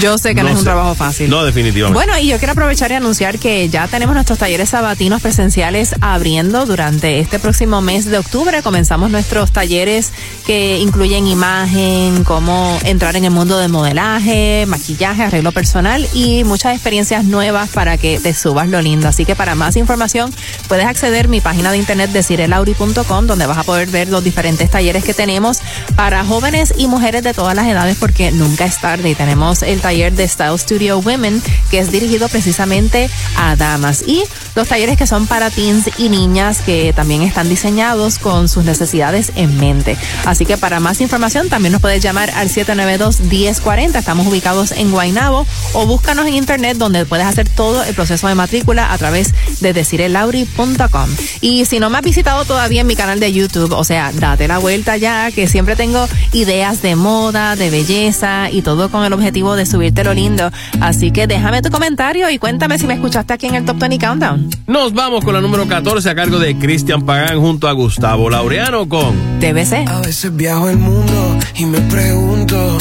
[0.00, 0.64] Yo sé que no, es un sé.
[0.64, 1.30] trabajo fácil.
[1.30, 1.94] No, definitivamente.
[1.94, 6.66] Bueno, y yo quiero aprovechar y anunciar que ya tenemos nuestros talleres sabatinos presenciales abriendo
[6.66, 8.62] durante este próximo mes de octubre.
[8.62, 10.12] Comenzamos nuestros talleres
[10.46, 16.74] que incluyen imagen, cómo entrar en el mundo del modelaje, maquillaje, arreglo personal y muchas
[16.74, 19.08] experiencias nuevas para que te subas lo lindo.
[19.08, 20.32] Así que para más información
[20.68, 24.24] puedes acceder a mi página de internet de cirelauri.com donde vas a poder ver los
[24.24, 25.58] diferentes talleres que tenemos
[25.96, 29.80] para jóvenes y mujeres de todas las edades porque nunca es tarde y tenemos el
[29.80, 34.22] taller de Style Studio Women que es dirigido precisamente a damas y
[34.54, 39.32] los talleres que son para teens y niñas que también están diseñados con sus necesidades
[39.36, 39.96] en mente.
[40.24, 43.96] Así que para más información también nos puedes llamar al 792-1040.
[43.96, 48.34] Estamos ubicados en Guaynabo o búscanos en internet donde puedes hacer todo el proceso de
[48.34, 51.08] matrícula a través de decirelauri.com.
[51.40, 54.48] Y si no me has visitado todavía en mi canal de YouTube, o sea, date
[54.48, 59.12] la vuelta ya, que siempre tengo ideas de moda, de belleza y todo con el
[59.12, 60.50] objetivo de subirte lo lindo.
[60.80, 63.98] Así que déjame tu comentario y cuéntame si me escuchaste aquí en el Top 20
[63.98, 64.50] Countdown.
[64.66, 68.88] Nos vamos con la número 14 a cargo de Cristian Pagán junto a Gustavo Laureano
[68.88, 69.88] con TBC.
[69.88, 72.78] A veces viajo el mundo y me pregunto,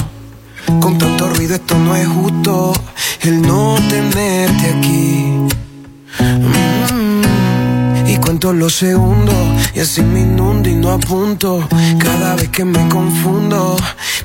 [0.80, 2.74] con tanto ruido esto no es justo,
[3.22, 5.26] el no tenerte aquí.
[6.20, 6.99] Mm,
[8.30, 9.36] cuento los segundos
[9.74, 11.68] y así me inundo y no apunto.
[11.98, 13.76] Cada vez que me confundo,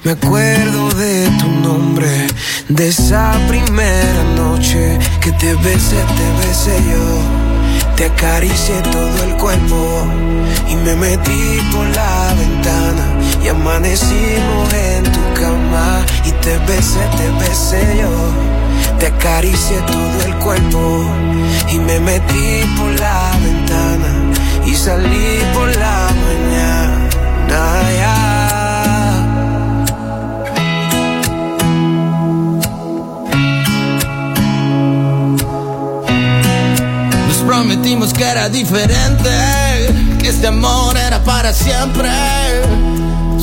[0.03, 2.27] me acuerdo de tu nombre,
[2.69, 7.97] de esa primera noche que te besé, te besé yo.
[7.97, 10.07] Te acaricié todo el cuerpo
[10.69, 13.07] y me metí por la ventana
[13.43, 18.54] y amanecimos en tu cama y te besé, te besé yo.
[19.05, 21.05] Te acaricié todo el cuerpo
[21.71, 24.33] y me metí por la ventana
[24.65, 27.11] y salí por la mañana.
[27.99, 28.15] ya.
[37.29, 39.29] Nos prometimos que era diferente,
[40.19, 42.09] que este amor era para siempre.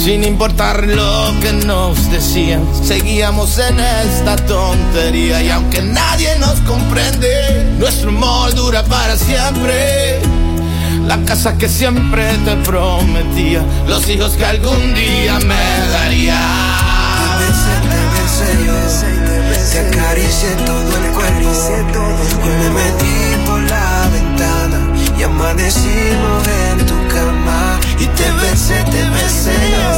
[0.03, 5.43] Sin importar lo que nos decían, seguíamos en esta tontería.
[5.43, 10.19] Y aunque nadie nos comprende, nuestro amor dura para siempre.
[11.05, 16.39] La casa que siempre te prometía, los hijos que algún día me daría.
[18.39, 18.73] Te yo,
[19.81, 21.51] acaricié todo el cuerpo
[22.43, 24.79] y me metí por la ventana
[25.15, 27.10] y amanecimos en tu
[28.01, 29.89] y te besé, te besé yo,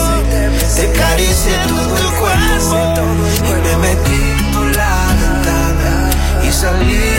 [0.75, 2.77] te acaricié todo el cuerpo.
[3.47, 4.21] Y me metí
[4.53, 6.09] por la ventana
[6.43, 7.12] y salí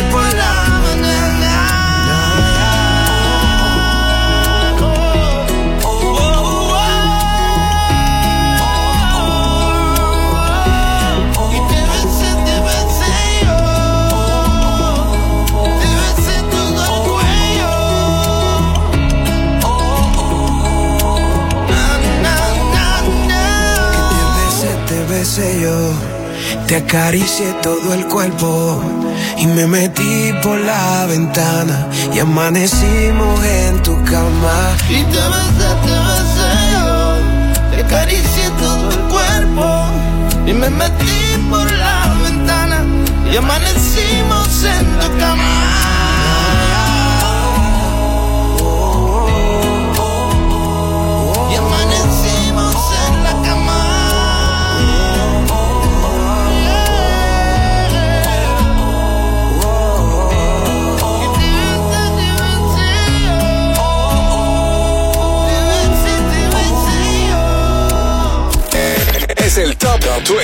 [25.24, 25.90] besé yo,
[26.66, 28.78] te acaricié todo el cuerpo
[29.38, 34.56] y me metí por la ventana y amanecimos en tu cama.
[34.86, 37.70] Y te besé, te besé yo.
[37.70, 39.64] Te acaricié todo el cuerpo.
[40.46, 41.18] Y me metí
[41.48, 42.84] por la ventana
[43.32, 45.83] y amanecimos en la cama.
[69.54, 70.34] Es el Top 20.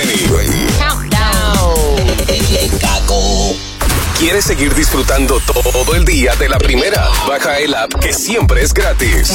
[4.17, 7.09] ¿Quieres seguir disfrutando todo el día de la primera?
[7.27, 9.31] Baja el app que siempre es gratis.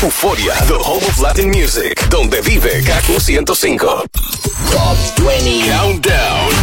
[0.00, 4.04] Euforia, the home of Latin music, donde vive Kaku 105.
[4.70, 4.96] Top
[5.26, 6.55] 20 Countdown.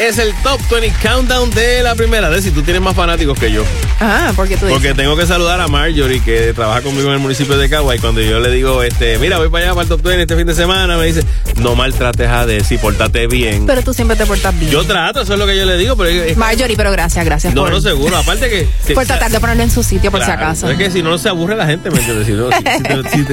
[0.00, 2.30] Es el Top 20 Countdown de la primera.
[2.30, 3.64] De si tú tienes más fanáticos que yo.
[3.98, 4.72] Ah, porque tú dices.
[4.80, 7.96] Porque tengo que saludar a Marjorie, que trabaja conmigo en el municipio de Cagua.
[7.96, 10.36] Y cuando yo le digo, este, mira, voy para allá para el Top 20 este
[10.36, 11.24] fin de semana, me dice,
[11.56, 13.66] no maltrates a Desi, portate bien.
[13.66, 14.70] Pero tú siempre te portas bien.
[14.70, 17.52] yo trato, eso es lo que yo le digo, pero es- Marjorie, pero gracias, gracias
[17.52, 18.16] no, por, no seguro.
[18.16, 18.94] Aparte que.
[18.94, 20.70] por tratar de ponerlo en su sitio por si acaso.
[20.70, 22.26] Es que si no, no se aburre la gente, ¿me entiendes?
[22.28, 22.50] Si, no-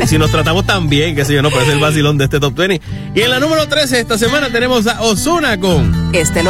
[0.02, 2.40] si- si- nos tratamos tan bien, que sé yo, no, es el vacilón de este
[2.40, 2.82] top 20.
[3.14, 6.42] Y en la número 13 esta semana tenemos a Osuna con Este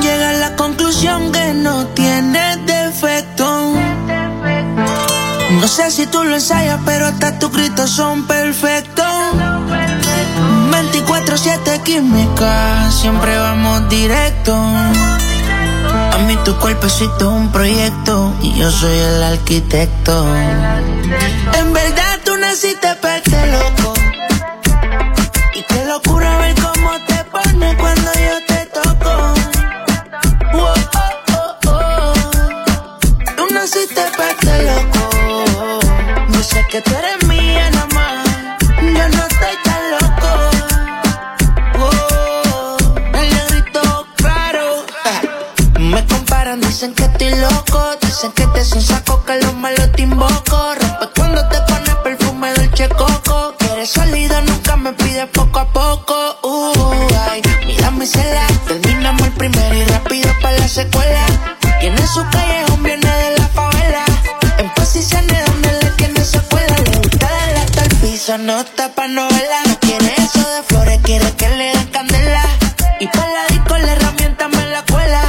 [0.00, 3.74] Llega a la conclusión que no tiene defecto.
[5.60, 9.04] No sé si tú lo ensayas, pero hasta tus gritos son perfectos.
[10.70, 14.54] 24-7 química, siempre vamos directo.
[14.54, 20.26] A mí tu cuerpecito es un proyecto y yo soy el arquitecto.
[21.58, 23.93] En verdad tú naciste para este loco.
[36.74, 38.26] Que tú eres mía nomás.
[38.82, 40.30] Yo no estoy tan loco.
[41.78, 44.84] Wow, el negrito claro.
[45.78, 47.96] Me comparan, dicen que estoy loco.
[48.00, 50.74] Dicen que te son saco, que los malos te invoco.
[50.80, 53.54] Rompe cuando te pones perfume dolce coco.
[53.56, 56.38] Quieres sólido, nunca me pides poco a poco.
[56.42, 58.48] Uh, ay, mira mi cela.
[58.66, 61.24] Terminamos el primero y rápido para la secuela.
[61.78, 62.73] Tiene su callejón,
[68.44, 69.58] no está pa' novela.
[69.66, 72.44] No quiere eso de flores, quiere que le den candela.
[73.00, 75.22] Y pa' la disco la herramienta me la cuela.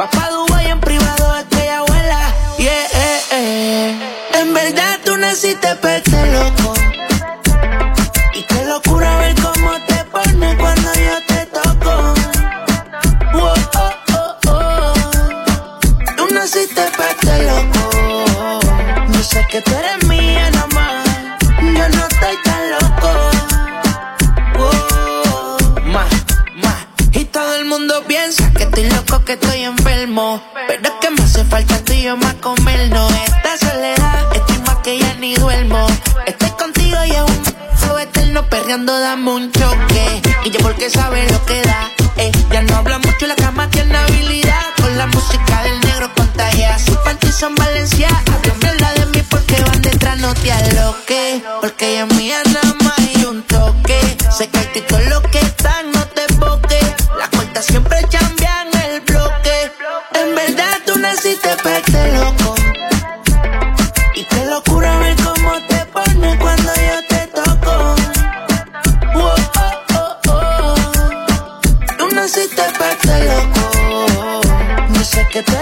[0.00, 2.20] Va pa' Dubai en privado, estrella abuela.
[2.58, 4.40] Yeah, eh, eh.
[4.40, 6.74] En verdad tú naciste pa' este loco.
[8.34, 12.14] Y qué locura ver cómo te pones cuando yo te toco.
[13.34, 14.94] Wow, oh, oh, oh.
[16.16, 18.60] Tú naciste pa' este loco.
[19.12, 20.03] Yo sé que tú eres
[29.24, 30.42] que estoy enfermo.
[30.66, 33.12] Pero es que me hace falta tú y yo más comernos.
[33.12, 35.86] Esta soledad, estoy más que ya ni duermo.
[36.26, 37.44] Estoy contigo y es un
[37.76, 40.22] flow eterno perreando, dame un choque.
[40.44, 41.90] Y yo porque sabe lo que da.
[42.16, 44.62] Eh, ya no habla mucho, la cama tiene habilidad.
[44.80, 46.78] Con la música del negro contagia.
[46.78, 48.08] Sus panties son Valencia.
[48.08, 51.42] Hablan de mí porque van detrás, no te aloques.
[51.60, 52.63] Porque ella es mía nada
[75.34, 75.52] que tú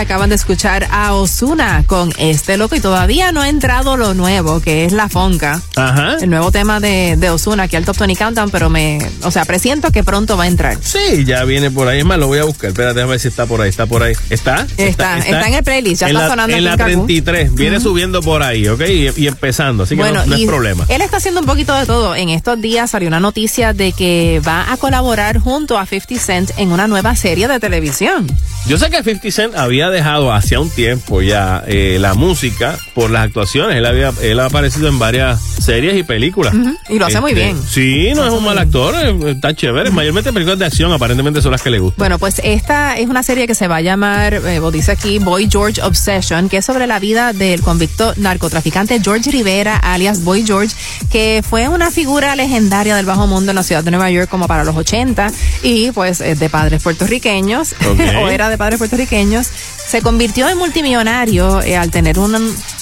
[0.00, 4.60] acaban de escuchar a Osuna con este loco y todavía no ha entrado lo nuevo,
[4.60, 5.60] que es La Fonca.
[5.76, 6.16] Ajá.
[6.20, 9.44] El nuevo tema de, de Osuna aquí al Top 20 Countdown, pero me, o sea,
[9.44, 10.78] presiento que pronto va a entrar.
[10.82, 12.00] Sí, ya viene por ahí.
[12.00, 12.70] Es más, lo voy a buscar.
[12.70, 13.70] Espérate, déjame ver si está por ahí.
[13.70, 14.14] ¿Está por ahí?
[14.30, 14.66] ¿Está?
[14.76, 17.06] Está, está en el playlist, ya está la, sonando En la en Kaku.
[17.06, 17.54] 33.
[17.54, 18.80] Viene subiendo por ahí, ¿ok?
[18.88, 19.84] Y, y empezando.
[19.84, 20.84] Así que no, no es problema.
[20.88, 22.14] Él está haciendo un poquito de todo.
[22.14, 26.50] En estos días salió una noticia de que va a colaborar junto a 50 Cent
[26.56, 28.26] en una nueva serie de televisión.
[28.66, 33.10] Yo sé que 50 Cent había dejado hacía un tiempo ya eh, la música por
[33.10, 33.76] las actuaciones.
[33.76, 36.54] Él había él ha aparecido en varias series y películas.
[36.88, 37.60] Y lo hace muy Este, bien.
[37.68, 39.90] Sí, no es un mal actor, eh, está chévere.
[39.90, 41.98] Mayormente películas de acción, aparentemente son las que le gustan.
[41.98, 45.48] Bueno, pues esta es una serie que se va a llamar, eh, dice aquí, Boy
[45.50, 50.76] George Obsession, que es sobre la vida del convicto narcotraficante George Rivera, alias Boy George,
[51.10, 54.46] que fue una figura legendaria del bajo mundo en la ciudad de Nueva York como
[54.46, 55.32] para los 80
[55.62, 57.74] y pues es de padres puertorriqueños,
[58.22, 59.50] o era de padres puertorriqueños.
[59.90, 62.34] Se convirtió en multimillonario eh, al tener un,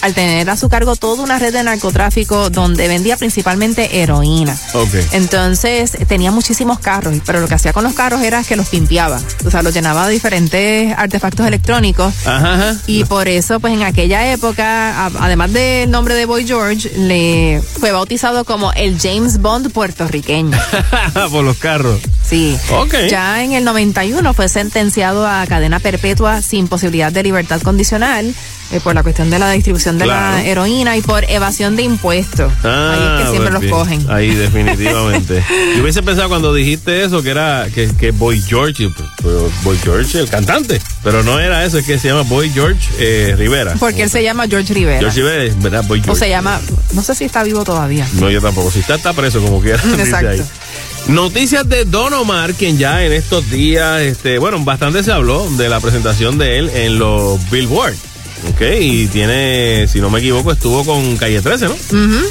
[0.03, 4.55] al tener a su cargo toda una red de narcotráfico donde vendía principalmente heroína.
[4.75, 4.95] Ok.
[5.13, 9.19] Entonces tenía muchísimos carros, pero lo que hacía con los carros era que los pimpeaba,
[9.47, 12.13] o sea, los llenaba de diferentes artefactos electrónicos.
[12.27, 12.77] Ajá, ajá.
[12.87, 17.63] Y por eso, pues en aquella época, a- además del nombre de Boy George, le
[17.81, 20.59] fue bautizado como el James Bond puertorriqueño.
[21.31, 22.01] por los carros.
[22.29, 22.59] Sí.
[23.09, 28.35] Ya en el 91 fue sentenciado a cadena perpetua sin posibilidad de libertad condicional
[28.71, 30.37] eh, por la cuestión de la distribución de Claro.
[30.37, 32.53] la heroína y por evasión de impuestos.
[32.65, 33.73] Ah, Ahí es que siempre pues los bien.
[33.73, 34.11] cogen.
[34.11, 35.43] Ahí, definitivamente.
[35.77, 39.79] Yo hubiese pensado cuando dijiste eso que era que, que Boy George, pues, pero Boy
[39.83, 40.81] George, el cantante.
[41.03, 43.75] Pero no era eso, es que se llama Boy George eh, Rivera.
[43.79, 45.01] Porque él se llama George Rivera.
[45.01, 45.85] George Rivera, ¿verdad?
[45.87, 46.21] Boy O George.
[46.25, 46.61] se llama,
[46.93, 48.07] no sé si está vivo todavía.
[48.15, 48.71] No, yo tampoco.
[48.71, 49.83] Si está, está preso como quiera.
[49.99, 50.45] Exacto.
[51.09, 55.71] Noticias de Don Omar, quien ya en estos días, este, bueno, bastante se habló de
[55.71, 57.95] la presentación de él en los Billboard.
[58.51, 61.75] Ok, y tiene, si no me equivoco, estuvo con Calle 13, ¿no?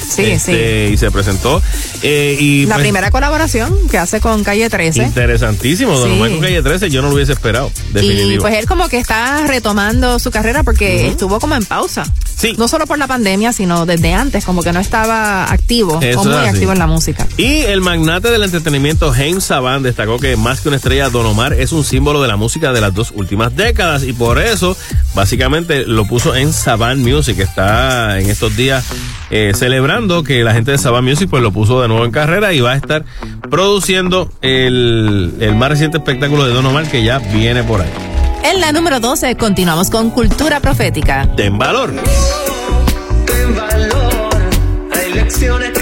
[0.09, 1.61] Sí, Este, Y se presentó.
[2.01, 5.03] eh, y La pues, primera colaboración que hace con Calle 13.
[5.03, 6.15] Interesantísimo, Don Sí.
[6.15, 8.31] Omar con Calle 13, yo no lo hubiese esperado, definitivo.
[8.31, 12.03] Y pues él como que está retomando su carrera porque estuvo como en pausa.
[12.37, 12.53] Sí.
[12.57, 16.23] No solo por la pandemia, sino desde antes, como que no estaba activo, Eso o
[16.25, 16.49] muy así.
[16.49, 17.27] activo en la música.
[17.37, 21.53] Y el magnate del entretenimiento James Saban destacó que más que una estrella, Don Omar
[21.53, 24.77] es un símbolo de la música de las dos últimas décadas y por eso
[25.15, 27.39] básicamente lo puso en Saban Music.
[27.39, 28.85] Está en estos días
[29.31, 32.53] eh, celebrando que la gente de Saban Music pues lo puso de nuevo en carrera
[32.53, 33.03] y va a estar
[33.49, 37.89] produciendo el, el más reciente espectáculo de Don Omar que ya viene por ahí.
[38.43, 41.27] En la número 12 continuamos con Cultura Profética.
[41.35, 41.91] Ten valor.
[43.25, 44.37] Ten valor.
[44.93, 45.76] Hay lecciones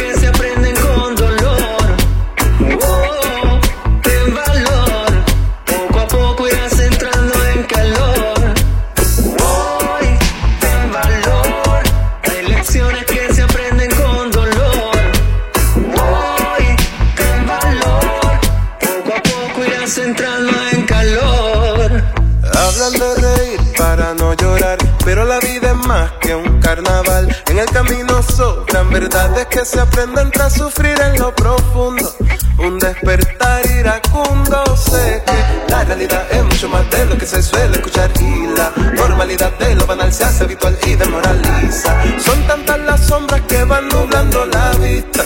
[29.55, 32.13] que se aprenden tras sufrir en lo profundo.
[32.57, 37.77] Un despertar iracundo, sé que la realidad es mucho más de lo que se suele
[37.77, 41.95] escuchar y la normalidad de lo banal se hace habitual y demoraliza.
[42.19, 45.23] Son tantas las sombras que van nublando la vista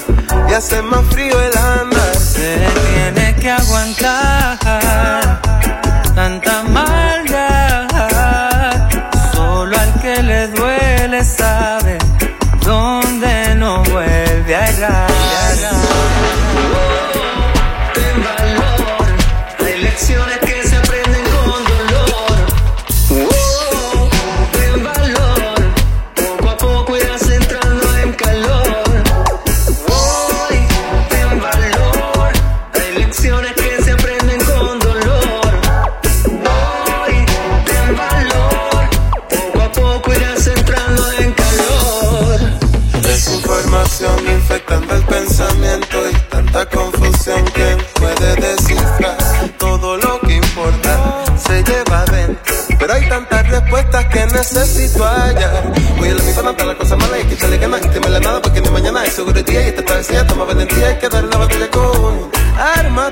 [0.48, 1.49] y hace más frío el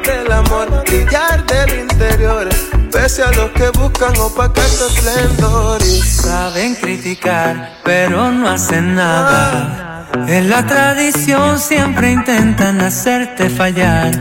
[0.08, 2.49] del amor, brillar del interior.
[2.91, 10.08] Pese a los que buscan opacar tu esplendor Saben criticar, pero no hacen nada.
[10.28, 14.12] En la tradición siempre intentan hacerte fallar,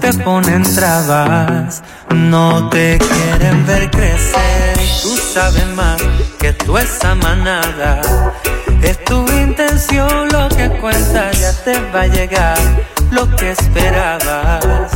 [0.00, 4.66] te ponen trabas, no te quieren ver crecer
[5.02, 6.02] tú sabes más
[6.38, 8.00] que tú esa manada.
[8.82, 12.58] Es tu intención lo que cuenta, ya te va a llegar
[13.10, 14.95] lo que esperabas,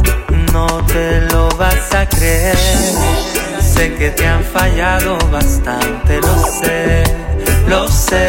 [0.53, 2.57] no te lo vas a creer.
[3.61, 7.05] Sé que te han fallado bastante, lo sé,
[7.66, 8.28] lo sé.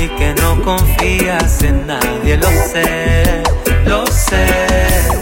[0.00, 3.42] Y que no confías en nadie, lo sé,
[3.84, 4.46] lo sé.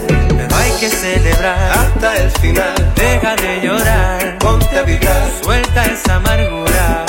[0.07, 2.93] Pero hay que celebrar hasta el final.
[2.95, 7.05] Deja de llorar, ponte a vibrar, suelta esa amargura.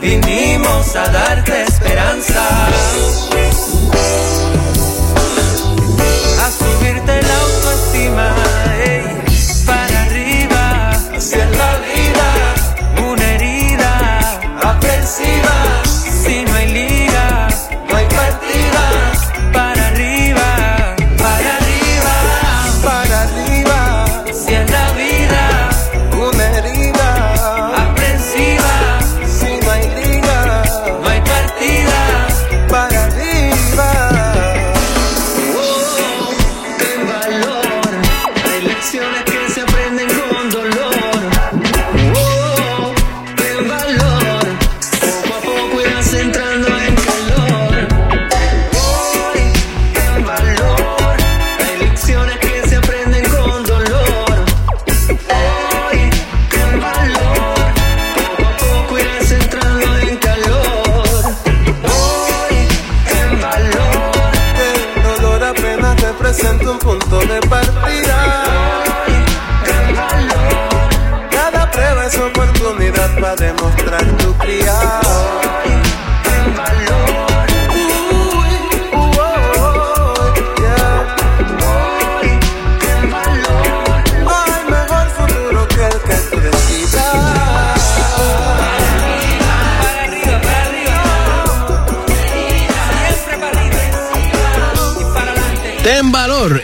[0.00, 2.68] Vinimos a darte esperanza.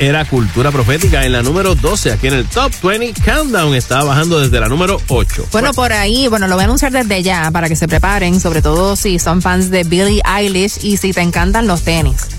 [0.00, 3.74] Era cultura profética en la número 12, aquí en el Top 20 Countdown.
[3.74, 5.48] Estaba bajando desde la número 8.
[5.52, 8.62] Bueno, por ahí, bueno, lo voy a anunciar desde ya para que se preparen, sobre
[8.62, 12.29] todo si son fans de Billie Eilish y si te encantan los tenis.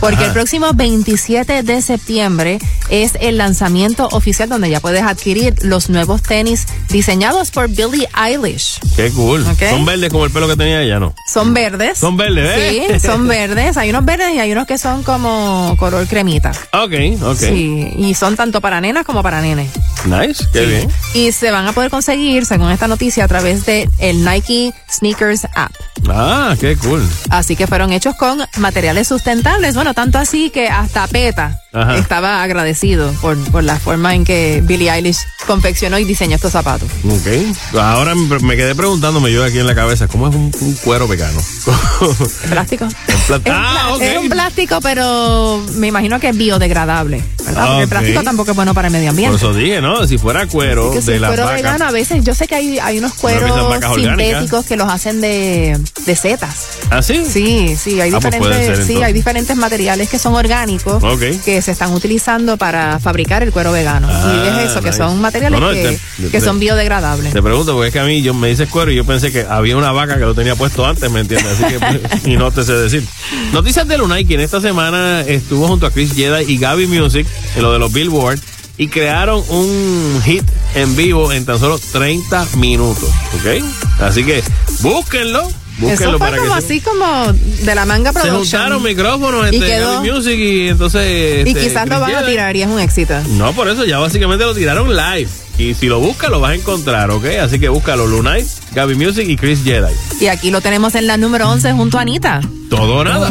[0.00, 0.26] Porque Ajá.
[0.26, 6.22] el próximo 27 de septiembre es el lanzamiento oficial donde ya puedes adquirir los nuevos
[6.22, 8.80] tenis diseñados por Billie Eilish.
[8.96, 9.44] Qué cool.
[9.58, 11.14] Son verdes como el pelo que tenía ella, ¿no?
[11.26, 11.98] Son verdes.
[11.98, 12.86] Son verdes, ¿eh?
[12.92, 13.76] Sí, son verdes.
[13.76, 16.52] Hay unos verdes y hay unos que son como color cremita.
[16.72, 16.92] Ok,
[17.22, 17.36] ok.
[17.36, 19.68] Sí, y son tanto para nenas como para nenes.
[20.06, 20.88] Nice, qué bien.
[21.14, 25.44] Y se van a poder conseguir, según esta noticia, a través de el Nike Sneakers
[25.54, 25.72] App.
[26.08, 27.06] Ah, qué cool.
[27.28, 29.74] Así que fueron hechos con materiales sustentables.
[29.74, 31.96] Bueno, tanto así que hasta PETA Ajá.
[31.98, 36.88] estaba agradecido por, por la forma en que Billie Eilish confeccionó y diseñó estos zapatos.
[37.04, 37.76] Ok.
[37.78, 41.38] Ahora me quedé preguntándome yo aquí en la cabeza, ¿cómo es un, un cuero vegano?
[42.48, 42.86] ¿Plástico?
[43.30, 44.02] Es, ah, ok.
[44.02, 47.22] es un plástico, pero me imagino que es biodegradable.
[47.44, 47.66] ¿verdad?
[47.66, 47.88] Porque el Ok.
[47.90, 49.36] plástico tampoco es bueno para el medio Por ambiente.
[49.36, 49.89] eso dije, ¿no?
[50.06, 51.56] Si fuera cuero Que si de el la cuero vaca.
[51.56, 54.16] vegano, a veces yo sé que hay, hay unos cueros vacas orgánicas.
[54.18, 56.68] sintéticos que los hacen de, de setas.
[56.90, 57.24] ¿Ah, sí?
[57.30, 61.02] Sí, sí, hay Ah, pues diferentes, ser, sí, hay diferentes materiales que son orgánicos
[61.44, 64.08] que se están utilizando para fabricar el cuero vegano.
[64.08, 65.98] y Ah, es eso, que son materiales No, no, que,
[66.30, 67.32] que son de- biodegradables.
[67.32, 69.44] Te pregunto, porque es que a mí yo me dices cuero y yo pensé que
[69.48, 71.52] había una vaca que lo tenía puesto antes, ¿me entiendes?
[71.60, 73.04] Así que, y no te sé decir.
[73.52, 77.26] Noticias de Lunay, quien esta semana estuvo junto a Chris Jedi y Gaby Music
[77.56, 78.38] en lo de los Billboard
[78.80, 80.42] y crearon un hit
[80.74, 83.62] en vivo en tan solo 30 minutos, ¿ok?
[84.00, 84.42] Así que
[84.80, 85.42] búsquenlo,
[85.78, 86.58] búsquenlo Eso fue para como que...
[86.58, 88.62] así como de la manga Se production.
[88.62, 91.46] juntaron micrófonos Y entre quedó- Gaby Music y entonces...
[91.46, 93.14] y este, quizás lo van a tirar y es un éxito.
[93.32, 95.28] No, por eso ya básicamente lo tiraron live.
[95.58, 97.26] Y si lo buscas, lo vas a encontrar, ¿ok?
[97.42, 99.92] Así que búscalo, Lunay, Gaby Music y Chris Jedi.
[100.18, 102.40] Y aquí lo tenemos en la número 11 junto a Anita.
[102.70, 103.28] Todo o nada.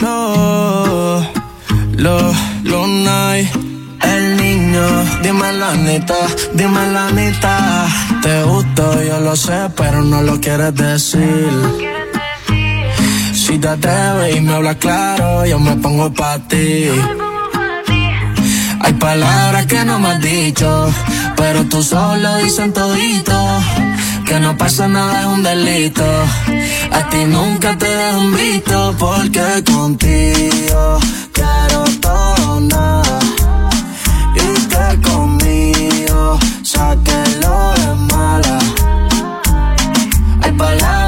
[0.00, 1.28] No,
[1.96, 2.32] lo,
[2.62, 3.48] lo night.
[4.00, 4.36] El
[5.22, 6.16] dime la neta,
[6.54, 7.02] dime la.
[8.22, 11.50] Te gusto, yo lo sé, pero no lo quieres decir.
[13.34, 16.88] Si te atreves y me hablas claro, yo me pongo pa' ti.
[18.80, 20.92] Hay palabras que no me has dicho,
[21.36, 23.38] pero tú solo dicen todito.
[24.24, 26.04] Que no pasa nada es un delito.
[26.92, 30.98] A ti nunca te dejo un visto, porque contigo
[31.32, 33.21] quiero todo nada.
[34.72, 38.58] Que conmigo saque lo de mala.
[40.42, 41.01] Hay palabras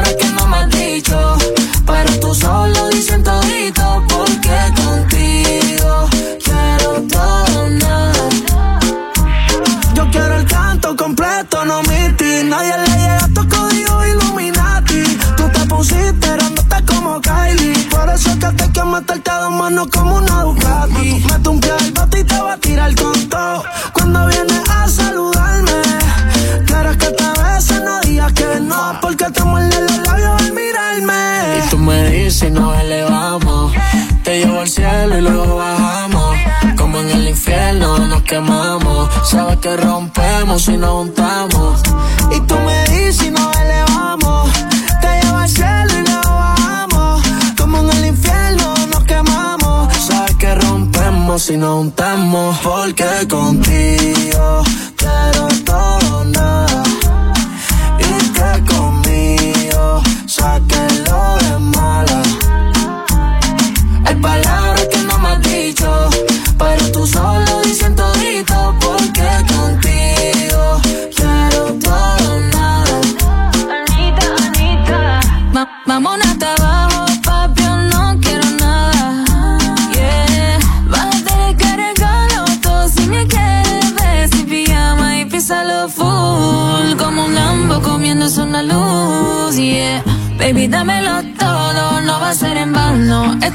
[18.98, 21.24] es que te quiero meterte a dos manos como una Ducati.
[21.30, 23.64] Mete un pie al bote y te va a tirar con todo.
[23.92, 25.82] Cuando vienes a saludarme,
[26.66, 28.98] quieres que te bese, no digas que no.
[29.00, 31.58] Porque te muerde los labios al mirarme.
[31.58, 33.72] Y tú me dices y nos elevamos.
[34.22, 36.36] Te llevo al cielo y luego bajamos.
[36.76, 39.08] Como en el infierno, nos quemamos.
[39.24, 41.82] Sabes que rompemos y nos juntamos.
[42.30, 42.73] Y tú me
[51.50, 52.58] y nos juntamos.
[52.62, 54.62] Porque contigo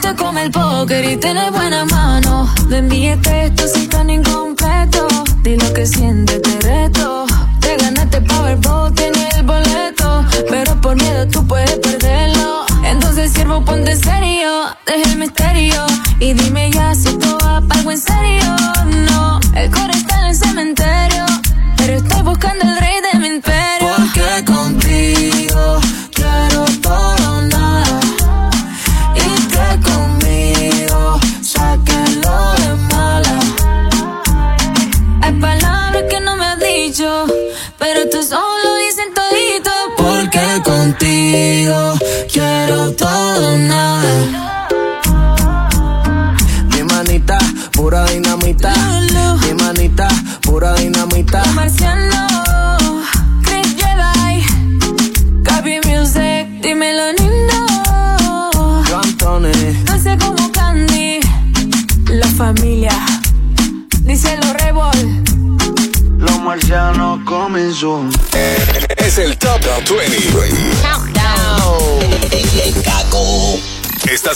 [0.10, 2.48] es como el póker y tienes buena mano.
[2.68, 5.08] No envíes esto si tan incompleto.
[5.44, 7.19] Di lo que sientes, te reto.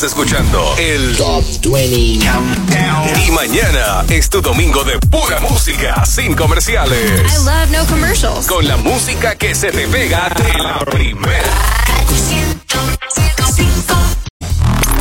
[0.04, 3.26] Estás escuchando el Top 20 Countdown.
[3.26, 7.32] Y mañana es tu domingo de pura música, sin comerciales.
[7.32, 8.46] I love no commercials.
[8.48, 11.50] Con la música que se te pega de la primera.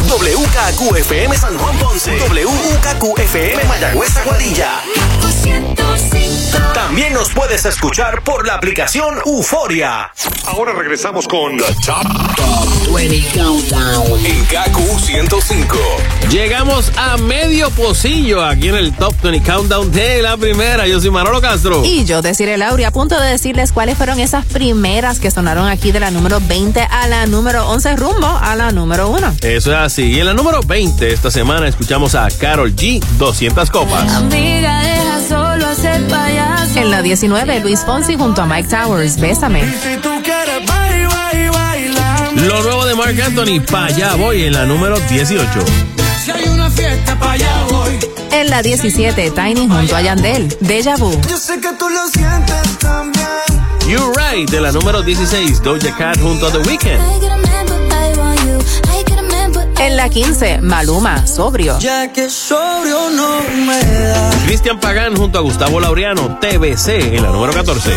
[0.06, 2.16] WKQFM San Juan Ponce.
[2.18, 4.82] WKQFM Mayagüez Aguadilla.
[6.74, 10.10] También nos puedes escuchar por la aplicación Euforia.
[10.46, 12.02] Ahora regresamos con The Top,
[12.36, 14.26] Top 20 Countdown.
[14.26, 15.76] en KQ 105.
[16.30, 20.86] Llegamos a medio pocillo aquí en el Top 20 Countdown de la primera.
[20.86, 21.84] Yo soy Manolo Castro.
[21.84, 25.92] Y yo, Desiree Lauri, a punto de decirles cuáles fueron esas primeras que sonaron aquí
[25.92, 29.36] de la número 20 a la número 11 rumbo a la número 1.
[29.42, 30.02] Eso es así.
[30.12, 34.12] Y en la número 20 esta semana escuchamos a Carol G, 200 copas.
[34.12, 36.31] Amiga, deja solo hacer payaso.
[36.74, 39.62] En la 19, Luis Fonsi junto a Mike Towers, Bésame.
[42.34, 45.48] Lo nuevo de Mark Anthony, pa' allá voy en la número 18.
[46.24, 47.98] Si hay una fiesta, pa' allá voy.
[48.30, 51.12] En la 17, Tiny junto a Yandel, Deja Vu.
[51.28, 53.26] Yo sé que tú lo sientes también.
[53.88, 57.61] You Right de la número 16, Doja Cat junto a The Weeknd.
[59.82, 61.76] En la 15, Maluma, Sobrio.
[61.80, 64.30] Ya que sobrio no me da.
[64.46, 67.90] Cristian Pagán junto a Gustavo Laureano, TBC en la número 14.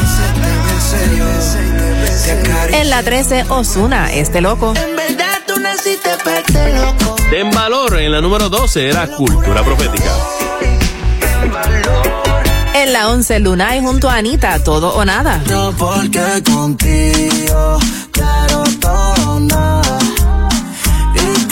[2.71, 4.73] En la 13, Osuna, Este Loco.
[4.75, 7.17] En verdad tú naciste para este loco.
[7.29, 10.09] Ten Valor en la número 12 era Cultura Profética.
[12.73, 15.39] En la 11, Lunay junto a Anita, Todo o Nada.
[15.47, 17.77] Yo porque contigo
[18.11, 19.84] quiero todo o nada.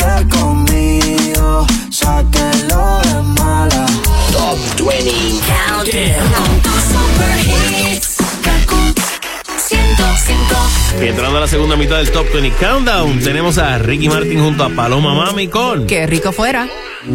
[0.04, 3.86] Y que conmigo sáquenlo de mala.
[4.32, 5.44] Top 20
[11.02, 14.70] Entrando a la segunda mitad del Top 20 Countdown, tenemos a Ricky Martin junto a
[14.70, 16.68] Paloma Mami con Qué rico fuera.
[17.06, 17.12] La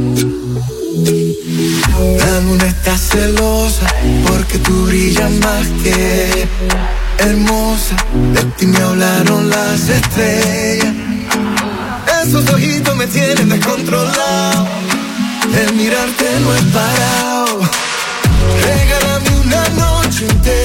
[2.41, 3.86] luna está celosa
[4.26, 6.47] porque tú brillas más que
[7.18, 7.97] hermosa.
[8.34, 11.08] De ti me hablaron las estrellas.
[12.23, 14.66] Esos ojitos me tienen descontrolado.
[15.55, 17.61] El mirarte no es parado.
[18.62, 20.58] Regálame una noche entera.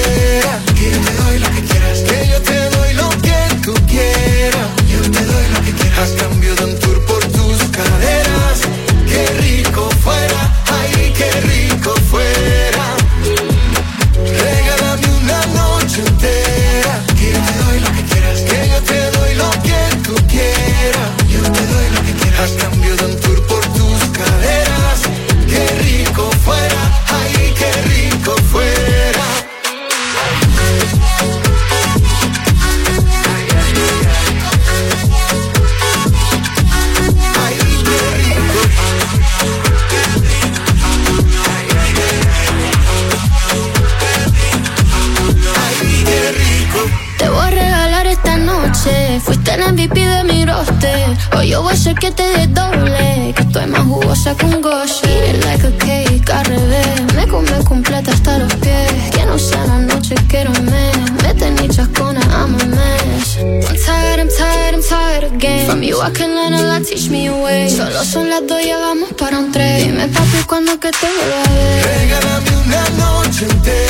[51.36, 53.32] O yo voy a ser que te dé doble.
[53.36, 55.02] Que estoy más jugosa que un gosh.
[55.04, 57.14] Eat it like a cake, al revés.
[57.14, 59.10] Me come completa hasta los pies.
[59.12, 60.96] Que no sea la noche, quiero un mes.
[61.22, 63.36] Mete ni chascona, I'm a mess.
[63.38, 65.66] I'm tired, I'm tired, I'm tired again.
[65.66, 67.68] From you I can learn a lot, teach me a way.
[67.68, 69.84] Solo son las dos, ya vamos para un tren.
[69.84, 71.84] Dime papi, cuando que te vuelva a ver.
[71.84, 73.83] Regálame una noche entera.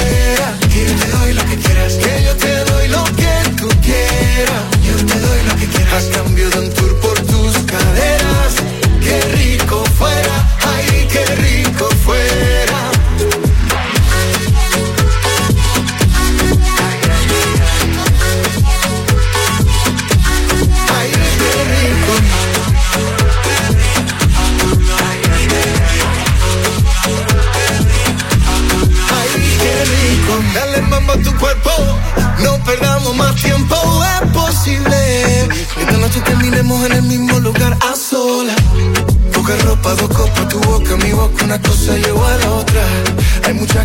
[5.95, 6.51] A cambio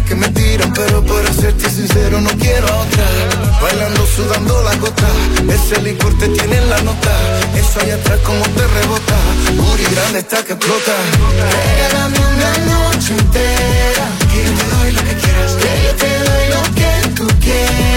[0.10, 3.06] que me tiran, pero para serte sincero no quiero otra.
[3.62, 5.08] Bailando, sudando la gota,
[5.54, 7.12] ese licor te tiene en la nota.
[7.56, 9.18] Eso allá atrás como te rebota,
[9.56, 10.96] Booty grande está que explota.
[11.54, 16.46] Regálame una noche entera, que yo te doy lo que quieras, que yo te doy
[16.56, 17.89] lo que tú quieras.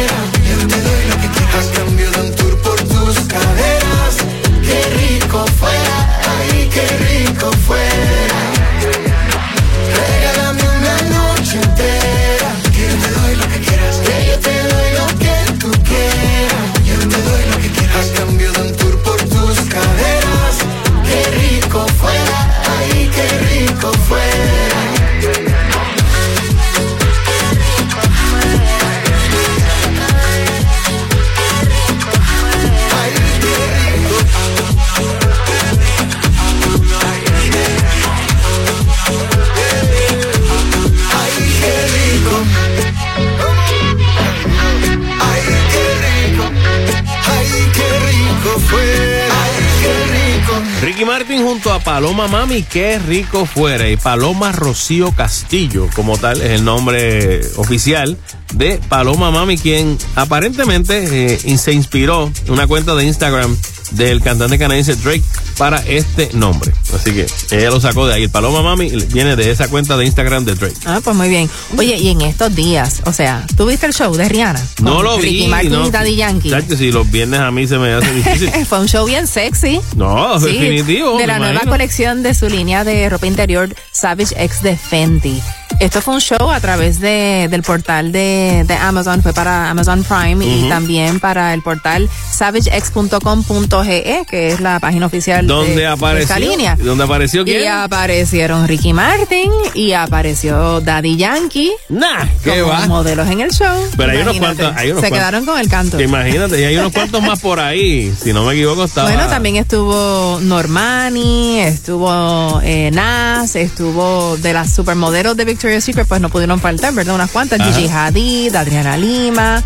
[51.84, 53.88] Paloma Mami, qué rico fuera.
[53.88, 58.16] Y Paloma Rocío Castillo, como tal, es el nombre oficial
[58.54, 63.56] de Paloma Mami, quien aparentemente eh, se inspiró en una cuenta de Instagram
[63.92, 65.24] del cantante canadiense Drake
[65.58, 66.72] para este nombre.
[66.94, 67.26] Así que
[67.56, 68.22] ella lo sacó de ahí.
[68.24, 70.74] El Paloma Mami viene de esa cuenta de Instagram de Drake.
[70.84, 71.48] Ah, pues muy bien.
[71.76, 74.62] Oye, y en estos días, o sea, ¿tú viste el show de Rihanna?
[74.82, 75.22] No lo vi.
[75.24, 75.86] Ricky Martin no.
[75.86, 76.50] y Daddy Yankee.
[76.50, 78.50] Chacho, si los viernes a mí se me hace difícil.
[78.66, 79.80] Fue un show bien sexy.
[79.96, 81.16] No, Sí, definitivo.
[81.18, 81.72] De la nueva imagino.
[81.72, 85.42] colección de su línea de ropa interior Savage X de Fenty.
[85.82, 90.04] Esto fue un show a través de, del portal de, de Amazon, fue para Amazon
[90.04, 95.86] Prime y también para el portal savagex.com.ge, que es la página oficial de, ¿Dónde de
[95.88, 96.22] apareció?
[96.22, 96.76] esta línea.
[96.76, 97.62] ¿Dónde apareció quién?
[97.64, 101.72] Y aparecieron Ricky Martin y apareció Daddy Yankee.
[101.88, 102.86] Nah, ¿qué como va?
[102.86, 103.84] modelos en el show.
[103.96, 106.00] Pero hay unos cuantos- hay unos Se cuantos- quedaron con el canto.
[106.00, 108.14] Imagínate, y hay unos cuantos más por ahí.
[108.22, 109.08] Si no me equivoco, estaba.
[109.10, 116.20] Bueno, también estuvo Normani, estuvo eh, Nas, estuvo de las supermodelos de Victoria's Secret, pues
[116.20, 117.14] no pudieron faltar, ¿verdad?
[117.14, 117.58] Unas cuantas.
[117.58, 117.72] Ajá.
[117.72, 119.62] Gigi Hadid, Adriana Lima,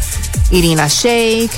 [0.53, 1.51] Irina Shayk.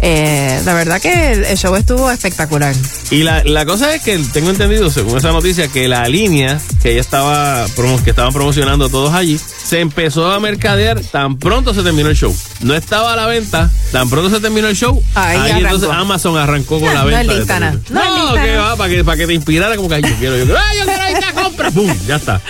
[0.00, 2.74] Eh, la verdad que el, show estuvo espectacular.
[3.10, 6.92] Y la, la cosa es que tengo entendido, según esa noticia, que la línea que
[6.92, 7.66] ella estaba
[8.04, 12.36] que estaban promocionando todos allí, se empezó a mercadear tan pronto se terminó el show.
[12.60, 15.02] No estaba a la venta, tan pronto se terminó el show.
[15.14, 17.56] Ahí entonces Amazon arrancó con No, la no venta.
[17.56, 18.00] es no.
[18.00, 20.36] No es que va, para que, para que te inspirara como que "Ay, yo quiero,
[20.36, 21.70] yo quiero, ¡ay, yo quiero esta compra!
[21.70, 21.92] ¡Pum!
[22.06, 22.40] Ya está.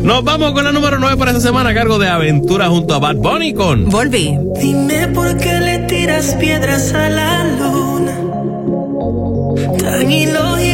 [0.00, 2.98] Nos vamos con la número 9 para esta semana a cargo de Aventura junto a
[2.98, 4.38] Bad Bunny con Volví.
[4.60, 8.12] Dime por qué le tiras piedras a la luna.
[9.78, 10.71] Tan ilógico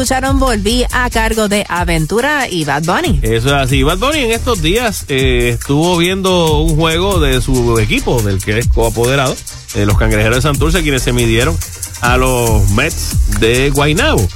[0.00, 3.20] escucharon Volví a cargo de Aventura y Bad Bunny.
[3.20, 3.82] Eso es así.
[3.82, 8.58] Bad Bunny en estos días eh, estuvo viendo un juego de su equipo, del que
[8.58, 9.36] es coapoderado,
[9.74, 11.54] eh, los cangrejeros de Santurce, quienes se midieron
[12.00, 14.26] a los Mets de Guaynabo.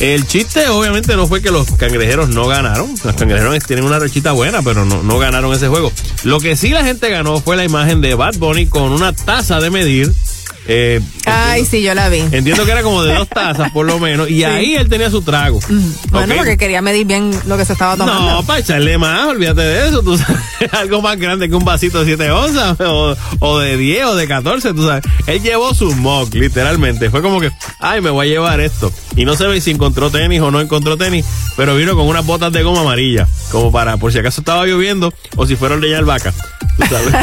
[0.00, 2.92] El chiste obviamente no fue que los cangrejeros no ganaron.
[3.04, 5.92] Los cangrejeros tienen una rechita buena, pero no, no ganaron ese juego.
[6.24, 9.60] Lo que sí la gente ganó fue la imagen de Bad Bunny con una taza
[9.60, 10.12] de medir.
[10.66, 12.18] Eh, Ay, sí, yo la vi.
[12.18, 14.28] entiendo que era como de dos tazas por lo menos.
[14.30, 15.60] Y ahí él tenía su trago.
[16.10, 18.30] Bueno, porque quería medir bien lo que se estaba tomando.
[18.30, 20.02] No, para echarle más, olvídate de eso.
[20.02, 20.40] Tú sabes,
[20.72, 24.28] algo más grande que un vasito de 7 onzas, o, o de 10 o de
[24.28, 25.04] 14, tú sabes.
[25.26, 27.10] Él llevó su mug, literalmente.
[27.10, 27.50] Fue como que,
[27.80, 28.92] ay, me voy a llevar esto.
[29.16, 31.24] Y no sé si encontró tenis o no encontró tenis,
[31.56, 35.12] pero vino con unas botas de goma amarilla, como para, por si acaso estaba lloviendo,
[35.36, 36.32] o si fuera a ordeñar vaca.
[36.76, 37.14] Tú sabes.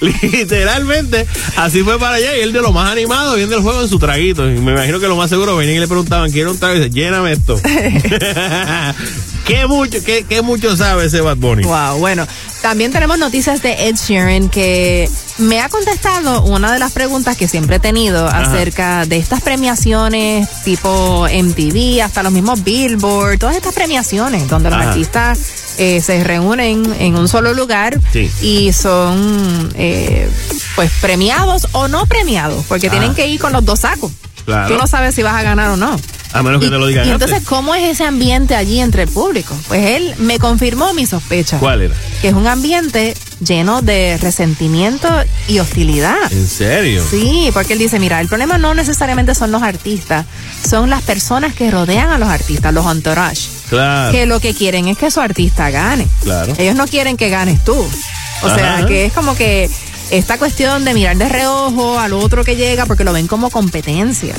[0.22, 1.26] literalmente,
[1.56, 2.36] así fue para allá.
[2.36, 4.48] Y él de lo más animado, viendo el juego en su traguito.
[4.48, 6.74] Y me imagino que lo más seguro venían y le preguntaban, ¿quiere un trago?
[6.74, 7.60] Y dice, lléname esto.
[9.46, 11.62] ¿Qué mucho, qué, qué mucho sabe ese Bad Bunny?
[11.62, 12.26] Wow, bueno,
[12.60, 15.08] también tenemos noticias de Ed Sheeran que
[15.38, 20.46] me ha contestado una de las preguntas que siempre he tenido acerca de estas premiaciones
[20.64, 25.38] tipo MTV, hasta los mismos Billboard, todas estas premiaciones donde los artistas
[25.78, 28.30] eh, se reúnen en un solo lugar Sí.
[28.42, 30.28] y son eh,
[30.76, 32.90] pues premiados o no premiados, porque Ah.
[32.90, 34.12] tienen que ir con los dos sacos.
[34.44, 34.68] Claro.
[34.68, 35.98] Tú no sabes si vas a ganar o no.
[36.32, 37.26] A menos que te lo digan Y antes.
[37.28, 39.54] entonces, ¿cómo es ese ambiente allí entre el público?
[39.66, 41.58] Pues él me confirmó mi sospecha.
[41.58, 41.94] ¿Cuál era?
[42.20, 45.08] Que es un ambiente lleno de resentimiento
[45.48, 46.16] y hostilidad.
[46.30, 47.02] ¿En serio?
[47.10, 50.26] Sí, porque él dice, mira, el problema no necesariamente son los artistas,
[50.66, 54.12] son las personas que rodean a los artistas, los entourage, Claro.
[54.12, 56.06] que lo que quieren es que su artista gane.
[56.22, 56.54] Claro.
[56.58, 57.74] Ellos no quieren que ganes tú.
[58.42, 59.68] O sea, que es como que
[60.10, 64.34] esta cuestión de mirar de reojo al otro que llega porque lo ven como competencia.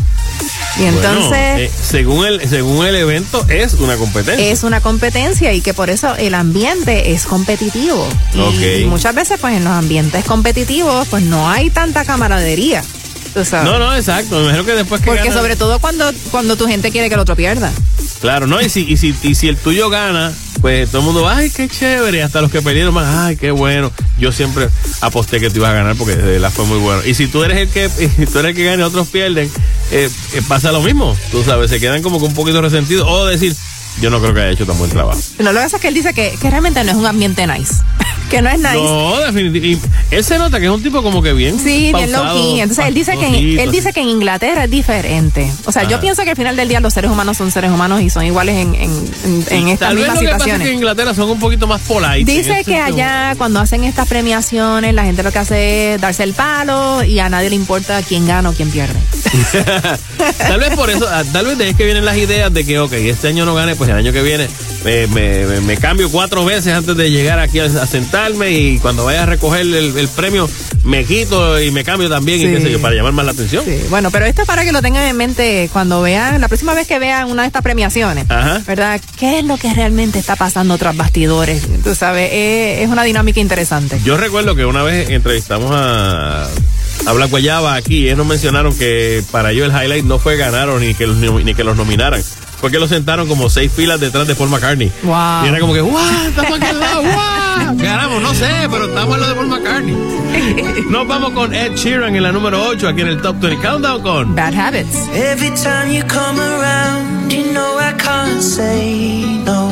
[0.80, 1.30] Y entonces...
[1.30, 4.52] Bueno, eh, según, el, según el evento, es una competencia.
[4.52, 8.08] es una competencia y que por eso el ambiente es competitivo.
[8.34, 12.84] Y muchas veces, pues en los ambientes competitivos, pues no hay tanta camaradería.
[13.34, 13.69] Tú sabes.
[13.69, 14.35] No, no, exacto.
[14.38, 17.15] Me imagino que después que Porque gana- sobre todo cuando, cuando tu gente quiere que
[17.15, 17.72] el otro pierda.
[18.22, 18.60] Claro, ¿no?
[18.61, 21.69] Y si, y, si, y si el tuyo gana, pues todo el mundo, ay, qué
[21.69, 22.22] chévere.
[22.23, 23.91] Hasta los que perdieron más, ay, qué bueno.
[24.18, 24.68] Yo siempre
[25.01, 27.01] aposté que tú ibas a ganar porque de verdad fue muy bueno.
[27.06, 27.85] Y si tú eres el que,
[28.18, 29.49] y tú eres el que gana y otros pierden,
[29.91, 31.15] eh, eh, pasa lo mismo.
[31.31, 33.07] Tú sabes, se quedan como que un poquito resentidos.
[33.10, 33.56] O decir,
[34.02, 35.20] yo no creo que haya hecho tan buen trabajo.
[35.40, 37.46] No, lo que pasa es que él dice que, que realmente no es un ambiente
[37.48, 37.74] nice.
[38.30, 38.76] Que no es nice.
[38.76, 39.90] No, definitivamente.
[40.12, 41.58] Él se nota que es un tipo como que bien.
[41.58, 42.60] Sí, bien low.
[42.60, 45.52] Entonces él dice que en, él dice que en Inglaterra es diferente.
[45.66, 48.02] O sea, yo pienso que al final del día los seres humanos son seres humanos
[48.02, 48.92] y son iguales en, en,
[49.50, 50.62] en, estas Tal vez mismas lo que pasa es situaciones.
[50.62, 52.32] que en Inglaterra son un poquito más polite.
[52.32, 56.34] Dice que allá cuando hacen estas premiaciones la gente lo que hace es darse el
[56.36, 59.00] palo y a nadie le importa quién gana o quién pierde.
[60.38, 62.66] Tal vez por eso, ah, tal vez de ahí es que vienen las ideas de
[62.66, 64.48] que, ok, este año no gane, pues el año que viene
[64.84, 69.06] me, me- me- me cambio cuatro veces antes de llegar aquí a, sentarme y cuando
[69.06, 70.49] vaya a recoger el, el premio
[70.86, 72.49] me quito y me cambio también y Sí.
[72.49, 73.64] qué sé yo, para llamar más la atención.
[73.66, 76.74] Sí, bueno, pero esto es para que lo tengan en mente cuando vean, la próxima
[76.74, 78.61] vez que vean una de estas premiaciones, Ajá.
[78.66, 79.02] ¿verdad?
[79.18, 81.64] ¿Qué es lo que realmente está pasando tras bastidores?
[81.84, 83.99] Tú sabes, es, es una dinámica interesante.
[84.06, 86.45] Yo recuerdo que una vez entrevistamos a,
[87.06, 90.38] a Black Guayaba aquí y ellos nos mencionaron que para ellos el highlight no fue
[90.38, 92.24] ganar o ni que los, ni que los nominaran.
[92.60, 94.91] Fue que los sentaron como seis filas detrás de Paul McCartney.
[95.03, 95.45] Wow.
[95.45, 96.06] Y era como que, ¡guau!
[96.27, 97.77] Estamos aquí al lado, ¡guau!
[97.77, 99.95] Ganamos, no sé, pero estamos en lo de Paul McCartney.
[100.90, 104.02] Nos vamos con Ed Sheeran en la número 8 aquí en el Top 20 Countdown
[104.02, 105.07] con Bad Habits.
[105.14, 109.69] Every time you come around, you know I can't say no.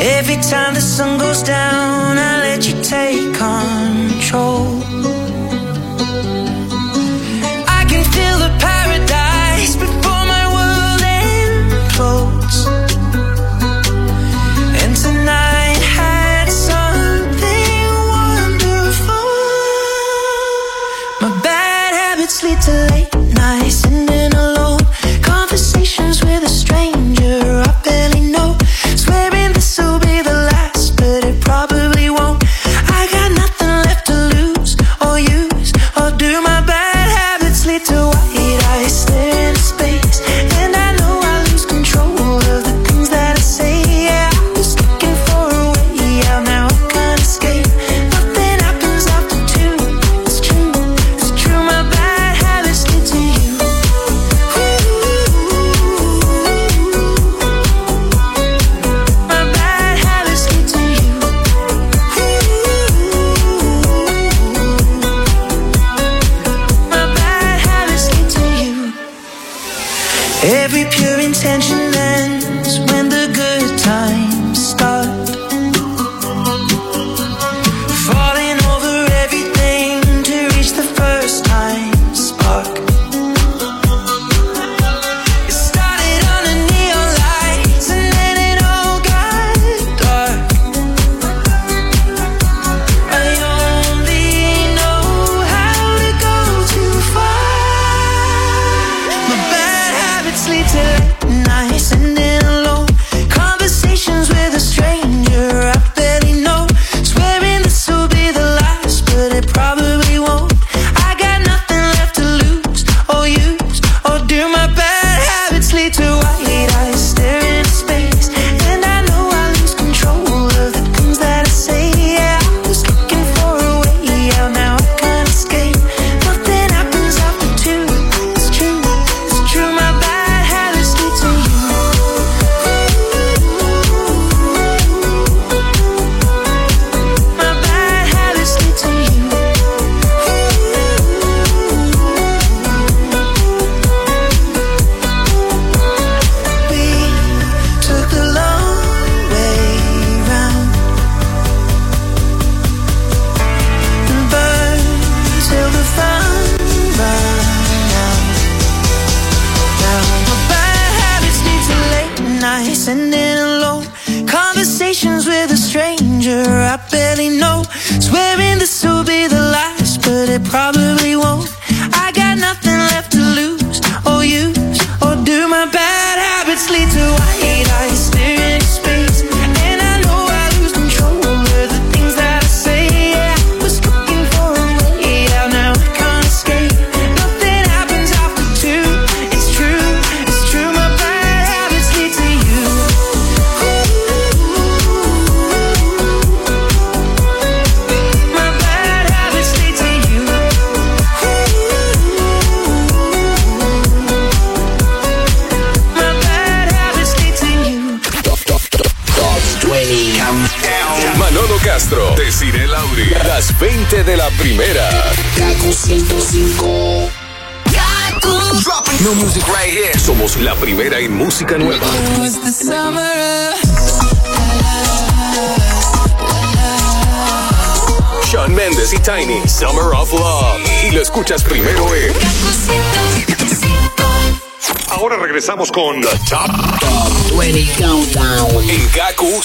[0.00, 5.13] Every time the sun goes down, I let you take control.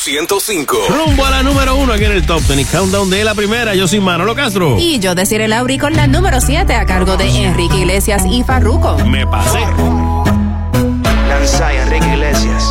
[0.10, 0.76] 105.
[0.90, 3.76] Rumbo a la número uno aquí en el Top 20 Countdown de la primera.
[3.76, 4.76] Yo soy Manolo Castro.
[4.80, 8.98] Y yo deciré Lauri con la número 7 a cargo de Enrique Iglesias y Farruco.
[9.06, 9.60] Me pasé.
[11.28, 12.64] Lanza Enrique Iglesias.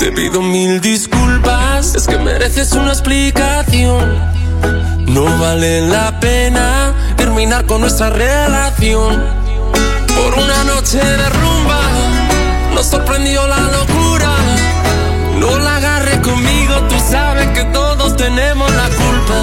[0.00, 4.18] Te pido mil disculpas, es que mereces una explicación.
[5.06, 9.22] No vale la pena terminar con nuestra relación.
[10.08, 11.80] Por una noche de rumba,
[12.74, 13.85] nos sorprendió la locura.
[18.26, 19.38] Tenemos la culpa.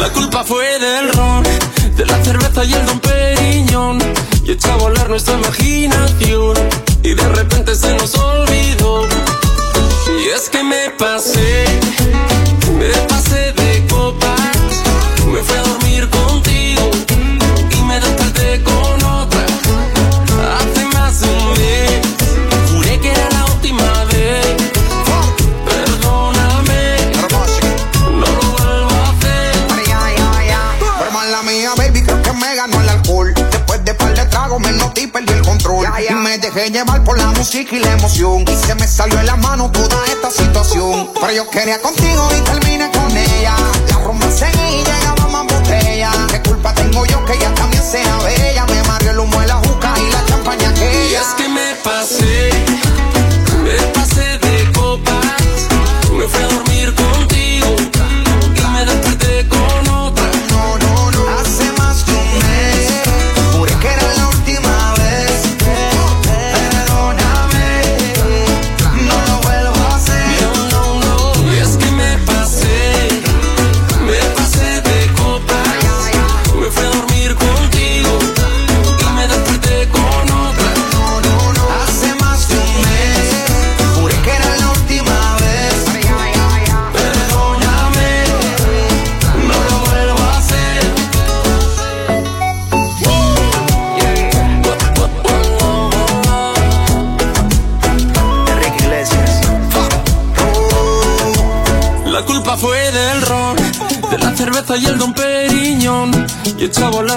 [0.00, 1.42] La culpa fue del ron,
[1.96, 3.98] de la cerveza y el don Periñón.
[4.42, 6.54] Y echó a volar nuestra imaginación.
[7.02, 9.06] Y de repente se nos olvidó.
[10.18, 11.64] Y es que me pasé,
[12.78, 13.63] me pasé de
[36.72, 38.44] llevar por la música y la emoción.
[38.48, 41.10] Y se me salió en la mano toda esta situación.
[41.20, 43.54] Pero yo quería contigo y terminé con ella.
[43.90, 46.10] La rumba seguía y llegaba más botella.
[46.30, 48.53] ¿Qué culpa tengo yo que ella también sea bella?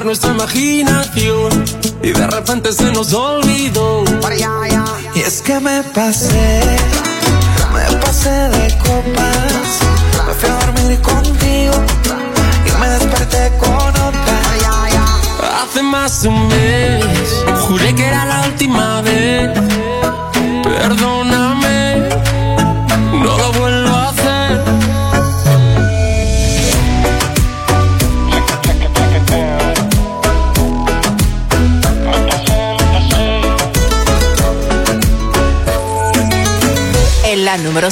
[0.07, 1.51] Nuestra imaginación.
[2.01, 4.05] Y de repente se nos olvidó.
[5.13, 6.36] Y es que me pasé,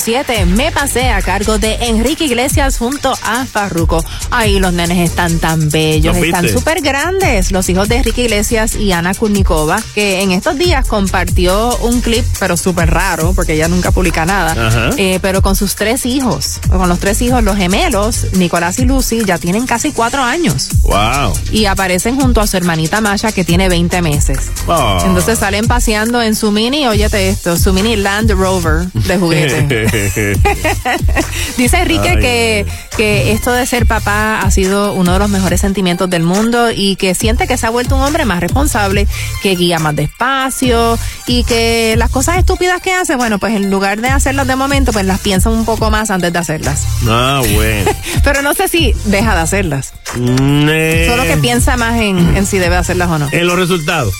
[0.06, 4.06] 7 me pasé a cargo de Enrique Iglesias junto a Farruco.
[4.30, 7.52] Ay, los nenes están tan bellos, ¿Los están súper grandes.
[7.52, 12.24] Los hijos de Enrique Iglesias y Ana Kurnikova, que en estos días compartió un clip,
[12.40, 16.88] pero súper raro, porque ella nunca publica nada, eh, pero con sus tres hijos, con
[16.88, 20.70] los tres hijos, los gemelos, Nicolás y Lucy, ya tienen casi cuatro años.
[20.84, 21.34] Wow.
[21.50, 24.52] Y aparecen junto a su hermanita Masha, que tiene 20 meses.
[24.68, 25.00] Oh.
[25.04, 29.88] Entonces salen paseando en su mini, óyete esto, su mini Land Rover de juguete.
[31.58, 32.66] Dice Enrique Ay, que,
[32.98, 36.96] que esto de ser papá ha sido uno de los mejores sentimientos del mundo y
[36.96, 39.08] que siente que se ha vuelto un hombre más responsable,
[39.42, 40.98] que guía más despacio
[41.28, 44.94] y que las cosas estúpidas que hace, bueno, pues en lugar de hacerlas de momento,
[44.94, 46.86] pues las piensa un poco más antes de hacerlas.
[47.08, 47.92] Ah, bueno.
[48.24, 49.94] Pero no sé si deja de hacerlas.
[50.14, 53.28] Solo que piensa más en, en si debe hacerlas o no.
[53.32, 54.14] En los resultados.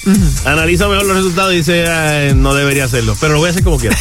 [0.46, 3.16] Analiza mejor los resultados y dice, "Ah, no debería hacerlo.
[3.20, 3.98] Pero lo voy a hacer como quiera.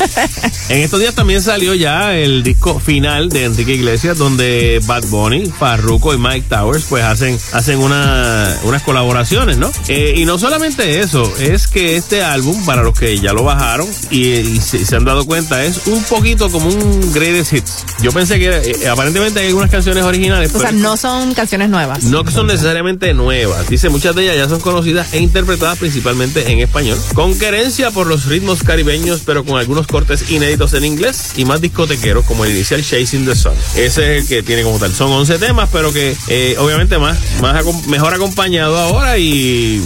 [0.68, 5.46] en estos días también salió ya el disco final de Enrique Iglesias, donde Bad Bunny,
[5.46, 9.70] Farruko y Mike Towers pues hacen, hacen una, unas colaboraciones, ¿no?
[9.88, 13.88] Eh, y no solamente eso, es que este álbum, para los que ya lo bajaron
[14.10, 17.84] y, y se, se han dado cuenta, es un poquito como un greatest hits.
[18.02, 21.68] Yo pensé que eh, aparentemente hay algunas canciones originales, O sea, pero- no son canciones
[21.70, 22.04] nuevas.
[22.04, 23.68] no que son necesariamente nuevas.
[23.68, 26.98] Dice, muchas de ellas ya son conocidas e interpretadas principalmente en español.
[27.14, 31.60] Con querencia por los ritmos caribeños, pero con algunos cortes inéditos en inglés y más
[31.60, 33.52] discotequeros, como el inicial Chasing the Sun.
[33.76, 34.92] Ese es el que tiene como tal.
[34.94, 39.82] Son 11 temas, pero que eh, obviamente más, más acom- mejor acompañado ahora y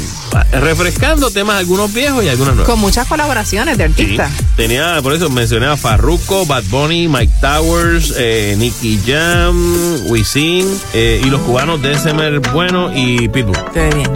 [0.53, 2.71] refrescando temas algunos viejos y algunos nuevos.
[2.71, 4.33] Con muchas colaboraciones de artistas.
[4.37, 4.45] Sí.
[4.57, 11.21] Tenía, por eso mencioné a Farruko, Bad Bunny, Mike Towers, eh, Nicky Jam, Wisin eh,
[11.25, 13.57] y los cubanos DSMR Bueno y Pitbull.
[13.73, 14.11] Qué bien.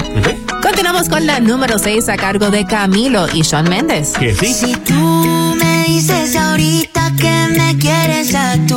[0.62, 4.12] Continuamos con la número 6 a cargo de Camilo y Sean Méndez.
[4.18, 4.52] Que sí.
[4.52, 8.76] Si tú me dices ahorita que me quieres a tu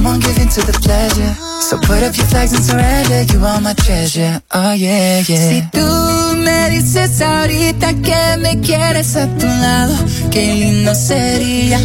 [0.00, 1.34] Come on, give in to the pleasure.
[1.60, 3.20] So put up your flags and surrender.
[3.34, 4.40] You are my treasure.
[4.50, 5.50] Oh, yeah, yeah.
[5.50, 9.94] Si tú me dices ahorita que me quieres a tu lado,
[10.30, 11.78] qué lindo sería.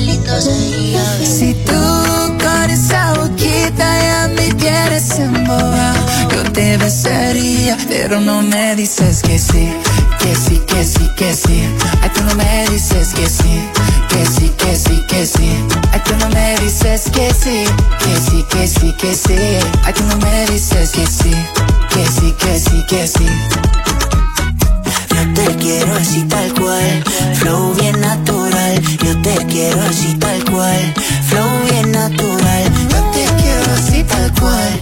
[1.25, 1.81] Si tú
[2.39, 5.99] con esa boquita ya me quieres embobado,
[6.29, 9.69] yo te besaría, pero no me dices que sí,
[10.19, 11.63] que sí, que sí, que sí.
[12.01, 13.61] Ay, tú no me dices que sí,
[14.09, 15.49] que sí, que sí, que sí.
[15.91, 17.65] Ay, tú no me dices que sí,
[17.99, 19.37] que sí, que sí, que sí.
[19.83, 21.31] Ay, tú no me dices que sí,
[21.89, 23.25] que sí, que sí, que sí.
[25.15, 27.03] Yo te quiero así tal cual,
[27.35, 28.81] flow bien natural.
[29.03, 30.93] Yo te quiero así tal cual,
[31.29, 32.63] flow bien natural.
[32.89, 34.81] Yo te quiero así tal cual,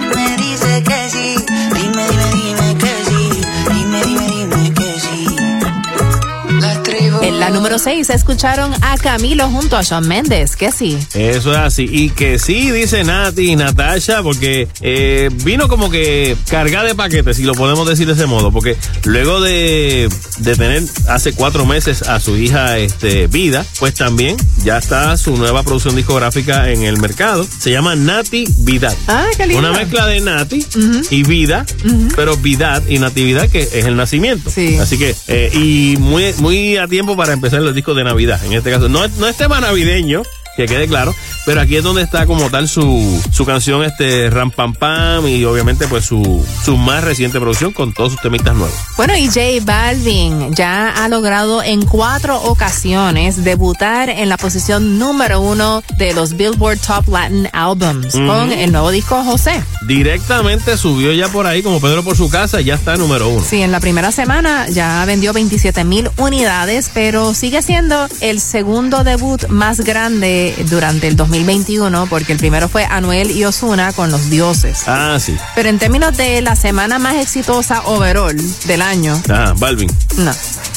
[7.31, 10.97] En la número 6 escucharon a Camilo junto a Sean Méndez, que sí.
[11.13, 11.87] Eso es así.
[11.89, 17.37] Y que sí, dice Nati y Natasha, porque eh, vino como que cargada de paquetes,
[17.37, 18.51] si lo podemos decir de ese modo.
[18.51, 18.75] Porque
[19.05, 20.09] luego de,
[20.39, 24.35] de tener hace cuatro meses a su hija este, Vida, pues también
[24.65, 27.47] ya está su nueva producción discográfica en el mercado.
[27.59, 28.95] Se llama Nati Vidad.
[29.07, 29.59] Ah, qué lindo.
[29.59, 30.65] Una mezcla de Nati
[31.09, 31.65] y Vida,
[32.13, 34.49] pero Vidad y Natividad, que es el nacimiento.
[34.49, 34.77] Sí.
[34.77, 38.43] Así que, eh, y muy, muy a tiempo para empezar los discos de Navidad.
[38.45, 40.23] En este caso, no, no es tema navideño,
[40.55, 41.15] que quede claro,
[41.45, 45.43] pero aquí es donde está como tal su, su canción, este Ram Pam Pam, y
[45.45, 48.75] obviamente, pues su, su más reciente producción con todos sus temitas nuevos.
[48.97, 55.41] Bueno, y J Balvin ya ha logrado en cuatro ocasiones debutar en la posición número
[55.41, 59.63] uno de los Billboard Top Latin Albums con el nuevo disco José.
[59.87, 63.43] Directamente subió ya por ahí, como Pedro por su casa, ya está número uno.
[63.47, 69.03] Sí, en la primera semana ya vendió 27 mil unidades, pero sigue siendo el segundo
[69.03, 74.29] debut más grande durante el 2021, porque el primero fue Anuel y Osuna con Los
[74.29, 74.79] Dioses.
[74.87, 75.35] Ah, sí.
[75.55, 78.35] Pero en términos de la semana más exitosa overall
[78.65, 79.91] del año, Ah, Balvin.
[80.17, 80.31] no,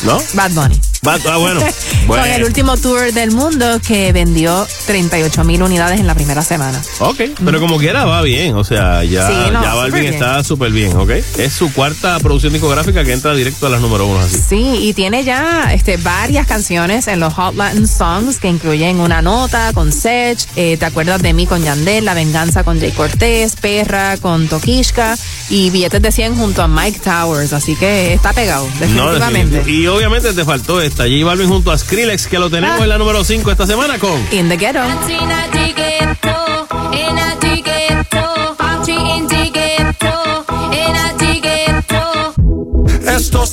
[0.04, 0.20] ¿No?
[0.34, 0.80] Bad Bunny.
[1.02, 1.60] Bad- ah, bueno.
[2.06, 2.46] Con el bueno.
[2.46, 6.80] último tour del mundo que vendió 38 mil unidades en la primera semana.
[6.98, 10.14] Ok, pero como quiera va bien, o sea, ya, Sí, no, ya Balvin bien.
[10.14, 11.10] está súper bien, ¿ok?
[11.38, 14.38] Es su cuarta producción discográfica que entra directo a las número uno, así.
[14.48, 19.20] Sí, y tiene ya este, varias canciones en los Hot Latin Songs que incluyen una
[19.22, 23.54] nota con Sech, eh, Te acuerdas de mí con Yandel, La venganza con Jay Cortés,
[23.56, 25.16] Perra con Tokishka
[25.48, 27.52] y Billetes de 100 junto a Mike Towers.
[27.52, 29.62] Así que está pegado, definitivamente.
[29.70, 32.82] y obviamente te faltó esta, J Balvin junto a Skrillex, que lo tenemos Ah.
[32.82, 34.12] en la número 5 esta semana con...
[34.32, 34.80] In the Ghetto.
[43.06, 43.52] Estos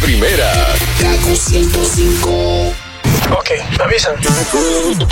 [0.00, 0.50] Primera.
[0.98, 2.74] Kaku 105.
[3.38, 3.50] Ok,
[3.80, 4.14] avisan.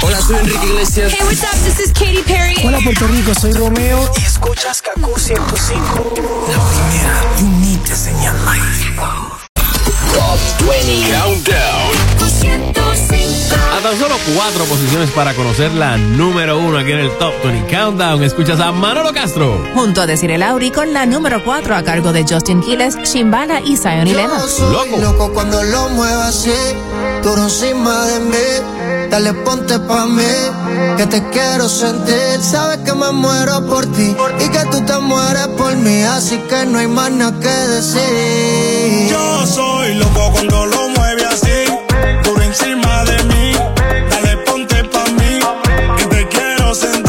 [0.03, 1.13] Hola, soy Enrique Iglesias.
[1.13, 1.55] Hey, what's up?
[1.65, 2.55] This is Katy Perry.
[2.65, 6.15] Hola Puerto Rico, soy Romeo y escuchas Kaku 105.
[6.49, 8.35] La primera, you need to señal
[10.15, 11.68] Top 20 Countdown.
[14.35, 18.23] Cuatro posiciones para conocer la número uno aquí en el Top 20 Countdown.
[18.23, 19.65] Escuchas a Manolo Castro.
[19.75, 23.77] Junto a Desiree Lauri con la número 4 a cargo de Justin Quiles, Shimbala y
[23.77, 24.51] Zion y Lennox.
[24.53, 26.53] Soy loco cuando lo muevo así,
[27.23, 29.09] duro encima de mí.
[29.11, 30.23] Dale, ponte pa' mí,
[30.99, 32.41] que te quiero sentir.
[32.43, 36.67] Sabes que me muero por ti y que tú te mueres por mí, así que
[36.67, 39.09] no hay más nada que decir.
[39.11, 41.65] Yo soy loco cuando lo mueve así,
[42.25, 42.88] duro encima
[46.75, 47.08] te quiero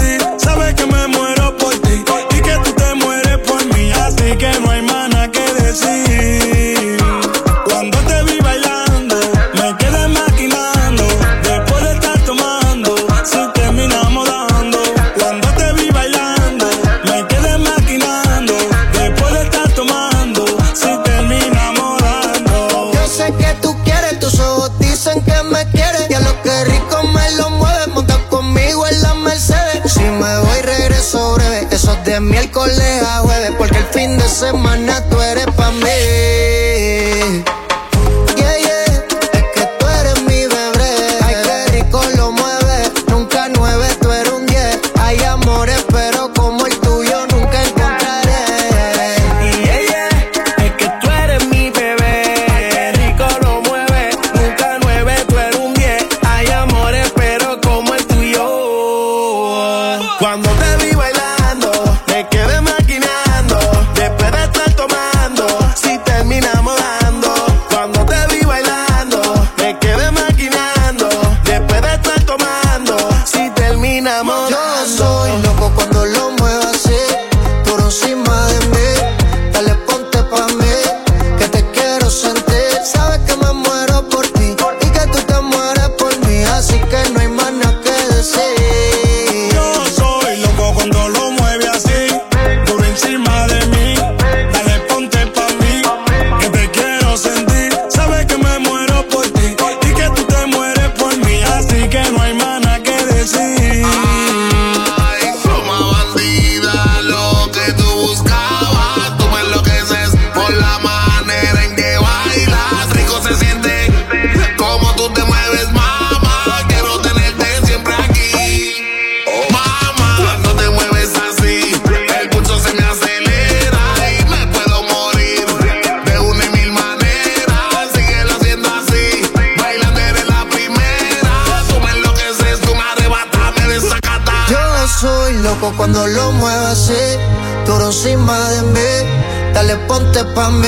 [135.69, 137.17] loco cuando lo muevas así,
[137.65, 139.09] duro encima de mí.
[139.53, 140.67] Dale, ponte pa' mí,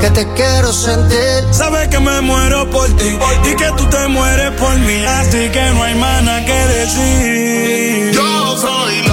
[0.00, 1.44] que te quiero sentir.
[1.52, 5.04] Sabes que me muero por ti y que tú te mueres por mí.
[5.06, 8.12] Así que no hay más nada que decir.
[8.12, 9.09] Yo soy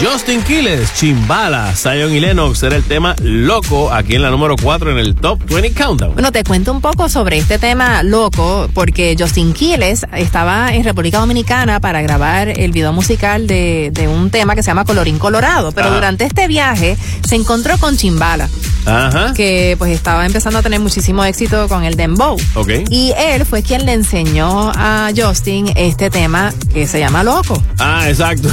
[0.00, 4.92] Justin Quiles, Chimbala, Zion y Lennox era el tema loco aquí en la número 4
[4.92, 6.14] en el Top 20 Countdown.
[6.14, 11.18] Bueno, te cuento un poco sobre este tema loco, porque Justin Quiles estaba en República
[11.18, 15.72] Dominicana para grabar el video musical de, de un tema que se llama Colorín Colorado,
[15.72, 16.96] pero durante este viaje
[17.26, 18.48] se encontró con Chimbala,
[18.88, 19.32] Ajá.
[19.34, 22.36] que pues estaba empezando a tener muchísimo éxito con el dembow.
[22.54, 22.70] Ok.
[22.90, 27.62] Y él fue quien le enseñó a Justin este tema que se llama Loco.
[27.78, 28.48] Ah, exacto.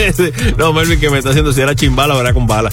[0.58, 2.70] no, Melvin, que me está haciendo si era chimbala o era con bala.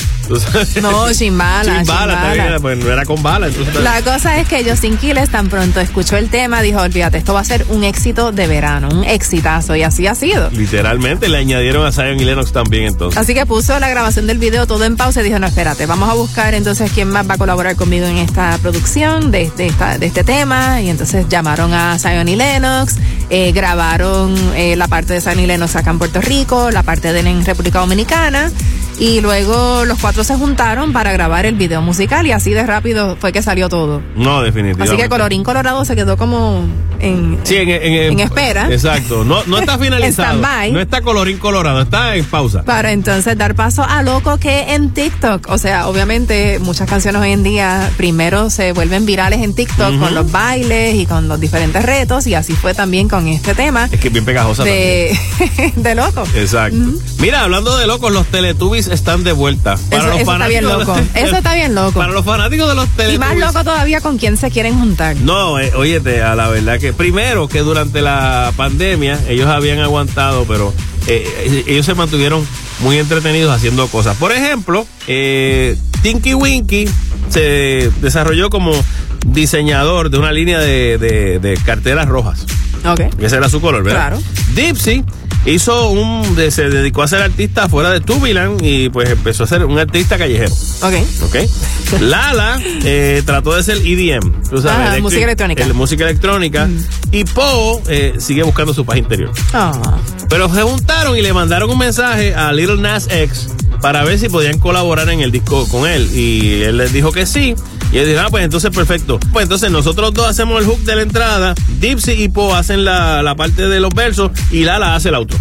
[0.81, 1.13] No, Chimbala.
[1.13, 2.33] Chimbala, Chimbala.
[2.33, 3.47] bien, pues no era con bala.
[3.47, 7.33] Entonces, La cosa es que Justin Quiles tan pronto escuchó el tema, dijo, olvídate, esto
[7.33, 10.49] va a ser un éxito de verano, un exitazo, y así ha sido.
[10.51, 13.19] Literalmente le añadieron a Zion y Lennox también entonces.
[13.19, 16.09] Así que puso la grabación del video todo en pausa y dijo, no, espérate, vamos
[16.09, 19.97] a buscar entonces quién más va a colaborar conmigo en esta producción de, de esta-
[19.97, 20.81] de este tema.
[20.81, 22.95] Y entonces llamaron a Zion y Lennox,
[23.29, 27.13] eh, grabaron eh, la parte de Zion y Lennox acá en Puerto Rico, la parte
[27.13, 28.51] de él en República Dominicana.
[29.01, 33.17] Y luego los cuatro se juntaron para grabar el video musical y así de rápido
[33.19, 33.99] fue que salió todo.
[34.15, 34.93] No, definitivamente.
[34.93, 36.63] Así que Colorín Colorado se quedó como
[36.99, 38.71] en, Sí, en, en- en espera.
[38.71, 39.23] Exacto.
[39.25, 40.39] No, no está finalizado.
[40.71, 42.61] no está colorín colorado, está en pausa.
[42.61, 47.31] para entonces dar paso a Loco que en TikTok, o sea, obviamente muchas canciones hoy
[47.31, 51.81] en día primero se vuelven virales en TikTok con los bailes y con los diferentes
[51.83, 55.17] retos y así fue también con este tema Es que es bien pegajosa de,
[55.75, 56.23] de Loco.
[56.35, 56.77] Exacto.
[57.17, 59.75] Mira, hablando de locos, los Teletubbies están de vuelta.
[59.89, 60.95] Para Eso, los eso está bien loco.
[61.13, 61.99] Eso está bien loco.
[61.99, 63.19] Para los fanáticos de los Y Teletubbies.
[63.19, 65.15] más loco todavía con quién se quieren juntar.
[65.17, 70.45] No, eh, óyete, a la verdad que primero que durante la pandemia ellos habían aguantado,
[70.45, 70.73] pero
[71.07, 72.45] eh, ellos se mantuvieron
[72.79, 74.17] muy entretenidos haciendo cosas.
[74.17, 76.87] Por ejemplo, eh, Tinky Winky
[77.29, 78.71] se desarrolló como
[79.25, 82.45] diseñador de una línea de, de- de carteras rojas.
[82.85, 83.01] Ok.
[83.19, 84.09] Ese era su color, ¿verdad?
[84.17, 84.23] Claro.
[84.55, 85.03] Dipsy
[85.45, 89.65] hizo un, se dedicó a ser artista fuera de Tubilan y pues empezó a ser
[89.65, 90.51] un artista callejero.
[90.81, 90.93] Ok.
[91.23, 91.35] ¿ok?
[92.01, 95.63] Lala eh, trató de ser EDM, tú sabes, Ajá, electric- música electrónica.
[95.63, 96.69] el- música electrónica.
[97.11, 99.31] Y Poe eh, sigue buscando su paz interior.
[99.53, 99.73] Ah.
[100.29, 103.47] Pero se juntaron y le mandaron un mensaje a Little Nas X
[103.81, 106.09] para ver si podían colaborar en el disco con él.
[106.15, 107.55] Y él les dijo que sí.
[107.91, 109.19] Y él dijo, ah, pues entonces perfecto.
[109.33, 113.21] Pues entonces nosotros dos hacemos el hook de la entrada, Dipsy y Poe hacen la,
[113.21, 115.37] la parte de los versos y Lala hace el outro.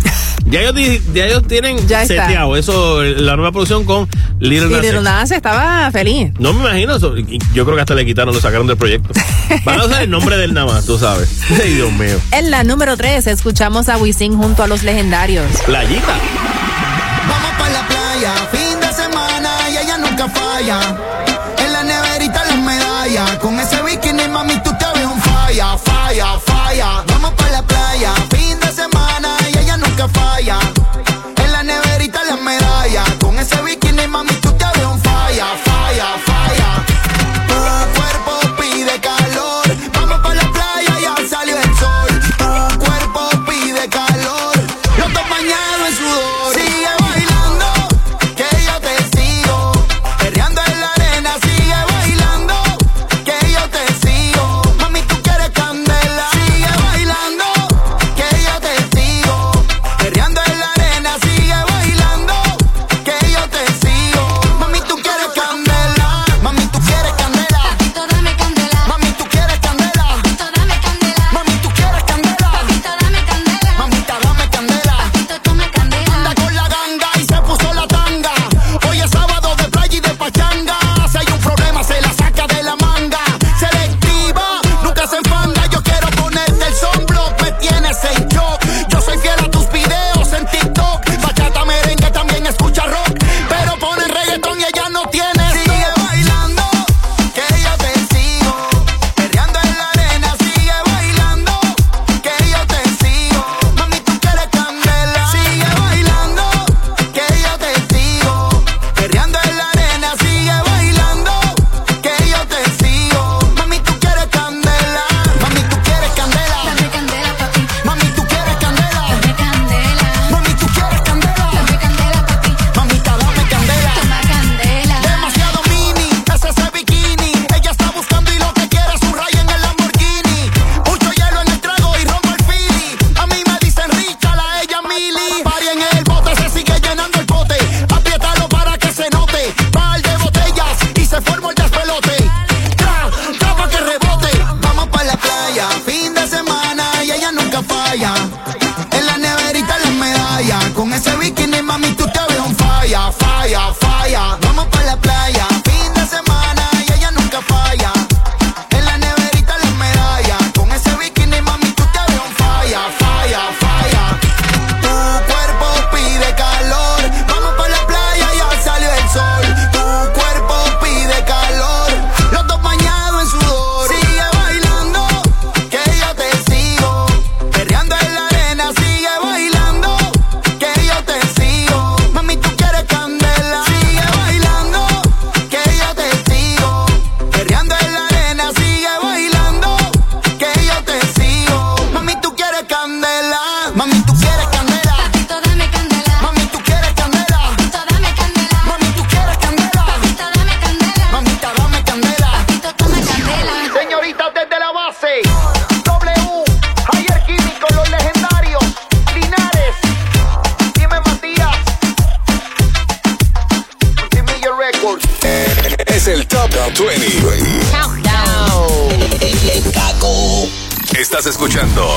[0.47, 0.75] Ya ellos,
[1.15, 4.09] ya ellos tienen Ya seteado eso, la nueva producción con
[4.41, 5.03] Little Y Nas Little.
[5.03, 6.33] Nas estaba feliz.
[6.41, 7.15] No me imagino eso.
[7.55, 9.11] Yo creo que hasta le quitaron, lo sacaron del proyecto.
[9.65, 11.41] Van a usar el nombre del nada más, tú sabes.
[11.51, 12.19] Ay, Dios mío.
[12.33, 15.47] En la número 3 escuchamos a Wisin junto a los legendarios.
[15.67, 16.17] Playita.
[18.21, 20.79] Fin de semana y ella nunca falla.
[21.57, 26.39] En la neverita las medallas, con ese bikini mami tú te ves un falla, falla,
[26.39, 27.03] falla.
[27.07, 30.59] Vamos pa' la playa, fin de semana y ella nunca falla.
[31.43, 33.80] En la neverita las medallas, con ese bikini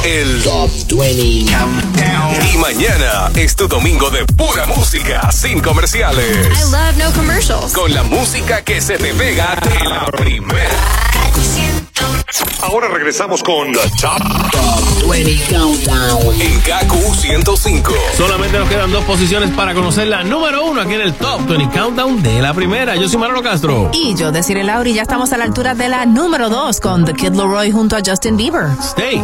[0.04, 2.54] el Top 20 Countdown.
[2.54, 6.48] Y mañana es tu domingo de pura música, sin comerciales.
[6.48, 7.72] I love no commercials.
[7.74, 10.70] Con la música que se te pega de la primera.
[12.64, 17.94] Ahora regresamos con The Top, 20 Countdown en KQ 105.
[18.18, 21.78] Solamente nos quedan dos posiciones para conocer la número uno aquí en el Top 20
[21.78, 22.96] Countdown de la primera.
[22.96, 23.90] Yo soy Manolo Castro.
[23.94, 27.14] Y yo, Desiree Lauri, ya estamos a la altura de la número 2 con The
[27.14, 28.68] Kid Leroy junto a Justin Bieber.
[28.82, 29.24] Stay.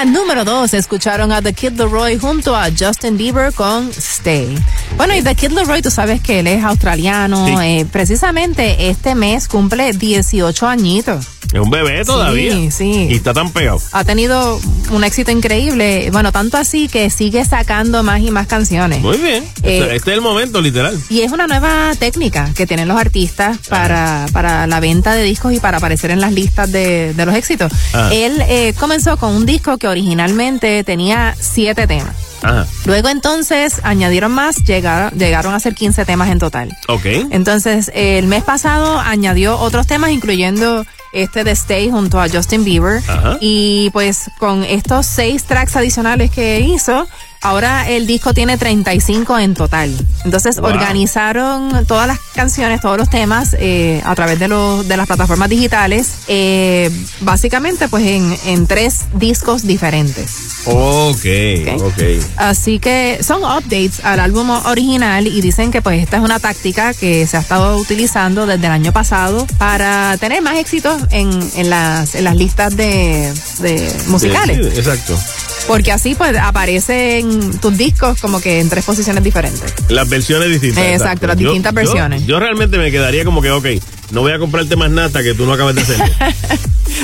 [0.00, 4.56] la número 2 escucharon a The Kid Leroy junto a Justin Bieber con Stay.
[4.96, 7.44] Bueno, y The Kid Leroy, tú sabes que él es australiano.
[7.46, 7.54] Sí.
[7.62, 11.26] eh, precisamente este mes cumple 18 añitos.
[11.52, 12.52] Es un bebé todavía.
[12.52, 13.08] Sí, sí.
[13.10, 13.80] Y está tan pegado.
[13.92, 14.60] Ha tenido
[14.90, 16.08] un éxito increíble.
[16.12, 19.00] Bueno, tanto así que sigue sacando más y más canciones.
[19.00, 19.44] Muy bien.
[19.62, 20.96] Eh, este, este es el momento, literal.
[21.08, 25.52] Y es una nueva técnica que tienen los artistas para, para la venta de discos
[25.52, 27.72] y para aparecer en las listas de, de los éxitos.
[27.92, 28.10] Ah.
[28.12, 32.14] Él eh, comenzó con un disco que originalmente tenía siete temas.
[32.42, 32.66] Ajá.
[32.86, 36.70] Luego entonces añadieron más, llegaron, llegaron a ser 15 temas en total.
[36.88, 37.04] Ok.
[37.30, 43.02] Entonces el mes pasado añadió otros temas, incluyendo este de Stay junto a Justin Bieber.
[43.08, 43.38] Ajá.
[43.40, 47.06] Y pues con estos seis tracks adicionales que hizo,
[47.40, 49.94] ahora el disco tiene 35 en total.
[50.24, 50.70] Entonces Wow.
[50.70, 55.48] organizaron todas las canciones, todos los temas eh, a través de, los, de las plataformas
[55.48, 56.90] digitales, eh,
[57.20, 60.30] básicamente pues en, en tres discos diferentes.
[60.66, 61.24] Ok,
[61.80, 62.02] ok.
[62.36, 66.92] Así que son updates al álbum original y dicen que pues esta es una táctica
[66.92, 71.70] que se ha estado utilizando desde el año pasado para tener más éxitos en, en,
[71.70, 74.58] las, en las listas de, de musicales.
[74.58, 75.18] Sí, sí, exacto.
[75.66, 77.29] Porque así pues aparecen
[77.60, 79.74] tus discos como que en tres posiciones diferentes.
[79.88, 80.84] Las versiones distintas.
[80.84, 82.26] Exacto, las distintas versiones.
[82.26, 83.66] Yo, realmente me quedaría como que, ok,
[84.10, 86.00] no voy a comprarte más nata que tú no acabas de hacer.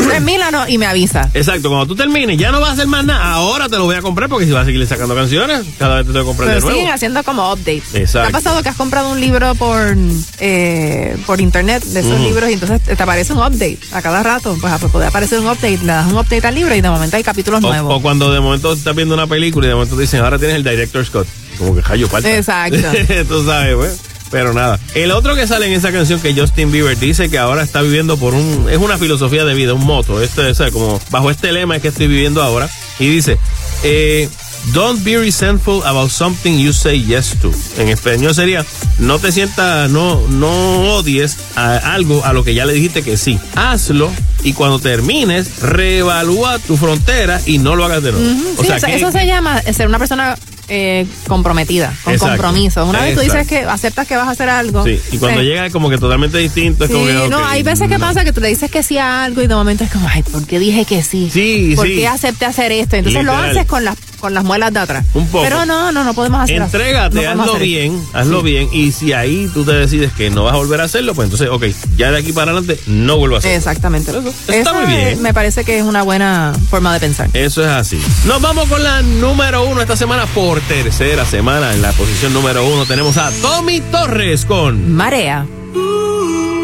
[0.08, 1.30] Termínalo y me avisa.
[1.32, 3.32] Exacto, cuando tú termines, ya no vas a hacer más nada.
[3.32, 6.06] Ahora te lo voy a comprar porque si vas a seguir sacando canciones, cada vez
[6.06, 6.76] te tengo que comprar de nuevo.
[6.76, 7.94] siguen haciendo como updates.
[7.94, 8.28] Exacto.
[8.30, 9.96] ¿Te ha pasado que has comprado un libro por
[10.40, 14.56] eh, por internet de esos libros y entonces te aparece un update a cada rato?
[14.60, 16.90] Pues, ah, pues puede aparecer un update, le das un update al libro y de
[16.90, 17.94] momento hay capítulos O, nuevos.
[17.94, 20.56] o cuando de momento estás viendo una película y de momento te dicen, ahora tienes
[20.56, 21.28] el director Scott.
[21.58, 22.36] Como que callo falta.
[22.36, 22.76] Exacto.
[23.28, 23.90] Tú sabes, güey.
[24.30, 24.78] Pero nada.
[24.94, 28.16] El otro que sale en esa canción que Justin Bieber dice que ahora está viviendo
[28.16, 28.66] por un.
[28.70, 30.20] Es una filosofía de vida, un moto.
[30.22, 32.68] Este, o sea, como bajo este lema es que estoy viviendo ahora.
[32.98, 33.38] Y dice.
[33.82, 34.28] Eh,
[34.72, 37.52] Don't be resentful about something you say yes to.
[37.78, 38.66] En español sería,
[38.98, 43.16] no te sientas, no, no odies a algo a lo que ya le dijiste que
[43.16, 43.38] sí.
[43.54, 44.10] Hazlo
[44.42, 48.28] y cuando termines, reevalúa tu frontera y no lo hagas de nuevo.
[48.56, 50.36] O sí, sea, eso, que- eso se llama ser una persona
[50.68, 52.34] eh, comprometida, con Exacto.
[52.36, 52.84] compromiso.
[52.86, 54.84] Una vez tú dices que aceptas que vas a hacer algo.
[54.84, 57.28] Sí, y cuando pues, llega como que totalmente distinto, es Sí, como que.
[57.28, 59.54] no, hay veces que pasa que tú le dices que sí a algo y de
[59.54, 61.30] momento es como, ay, ¿por qué dije que sí?
[61.32, 61.96] Sí, ¿Por sí.
[61.96, 62.96] qué acepté hacer esto?
[62.96, 65.04] Entonces lo haces con las, con las muelas de atrás.
[65.14, 65.44] Un poco.
[65.44, 66.60] Pero no, no, no podemos hacer.
[66.62, 68.68] Entrégate, No hazlo hacer bien, hazlo bien.
[68.72, 71.48] Y si ahí tú te decides que no vas a volver a hacerlo, pues entonces,
[71.48, 71.64] ok,
[71.96, 73.56] ya de aquí para adelante no vuelvo a hacerlo.
[73.56, 74.10] Exactamente.
[74.10, 75.22] Eso está muy bien.
[75.22, 77.28] Me parece que es una buena forma de pensar.
[77.32, 78.00] Eso es así.
[78.26, 81.74] Nos vamos con la número uno esta semana por tercera semana.
[81.74, 85.46] En la posición número uno tenemos a Tommy Torres con Marea.
[85.74, 86.55] Yo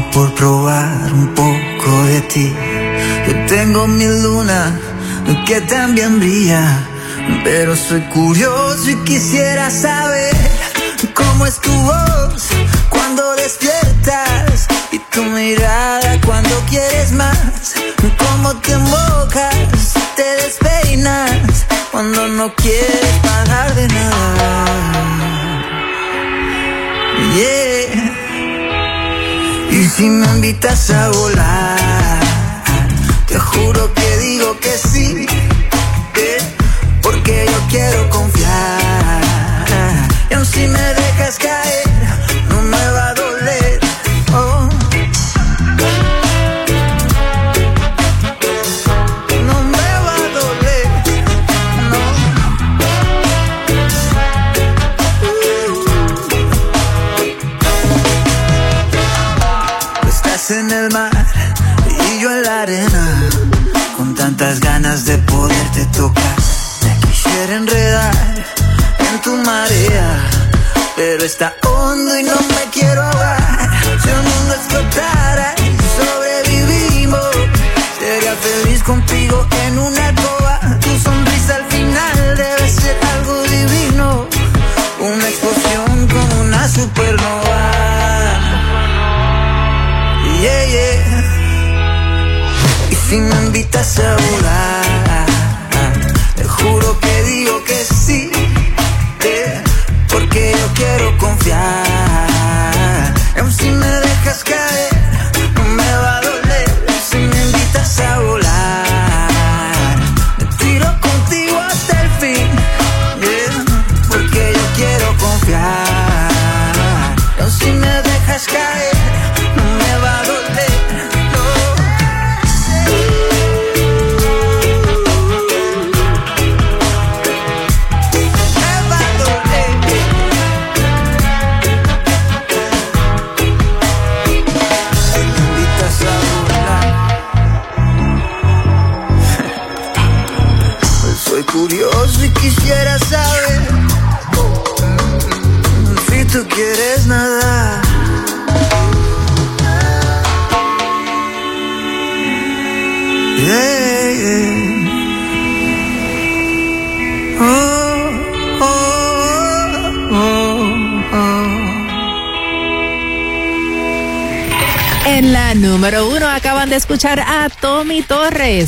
[0.00, 2.54] por probar un poco de ti.
[3.26, 4.80] Yo tengo mi luna
[5.46, 6.78] que también brilla,
[7.44, 10.34] pero soy curioso y quisiera saber
[11.12, 12.48] cómo es tu voz
[12.88, 17.74] cuando despiertas y tu mirada cuando quieres más,
[18.16, 22.91] cómo te mocas, te despeinas cuando no quieres
[30.02, 32.18] si me invitas a volar,
[33.28, 34.01] te juro que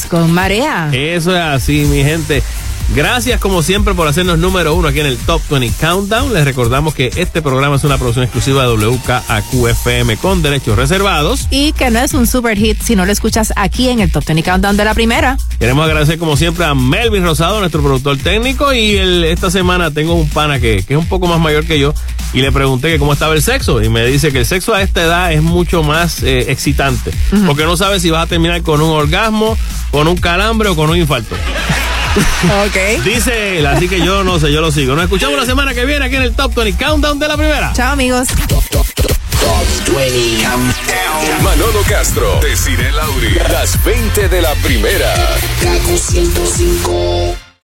[0.02, 0.90] Con Marea.
[0.92, 2.42] Eso es así, mi gente.
[2.94, 6.34] Gracias como siempre por hacernos número uno aquí en el Top 20 Countdown.
[6.34, 11.46] Les recordamos que este programa es una producción exclusiva de WKAQFM con derechos reservados.
[11.50, 14.24] Y que no es un super hit si no lo escuchas aquí en el Top
[14.26, 15.38] 20 Countdown de la primera.
[15.58, 18.72] Queremos agradecer como siempre a Melvin Rosado, nuestro productor técnico.
[18.74, 21.78] Y el- esta semana tengo un pana que, que es un poco más mayor que
[21.78, 21.94] yo
[22.34, 23.82] y le pregunté que cómo estaba el sexo.
[23.82, 27.12] Y me dice que el sexo a esta edad es mucho más eh, excitante.
[27.46, 29.56] Porque no sabes si vas a terminar con un orgasmo,
[29.94, 31.36] con un calambre o con un infarto.
[32.66, 33.04] Ok.
[33.04, 34.96] Dice él, así que yo no sé, yo lo sigo.
[34.96, 37.72] Nos escuchamos la semana que viene aquí en el Top 20 Countdown de la primera.
[37.74, 38.26] Chao, amigos.
[41.44, 45.14] Manolo Castro, Desiree Lauri, las 20 de la primera.
[45.62, 47.43] Kaku 105.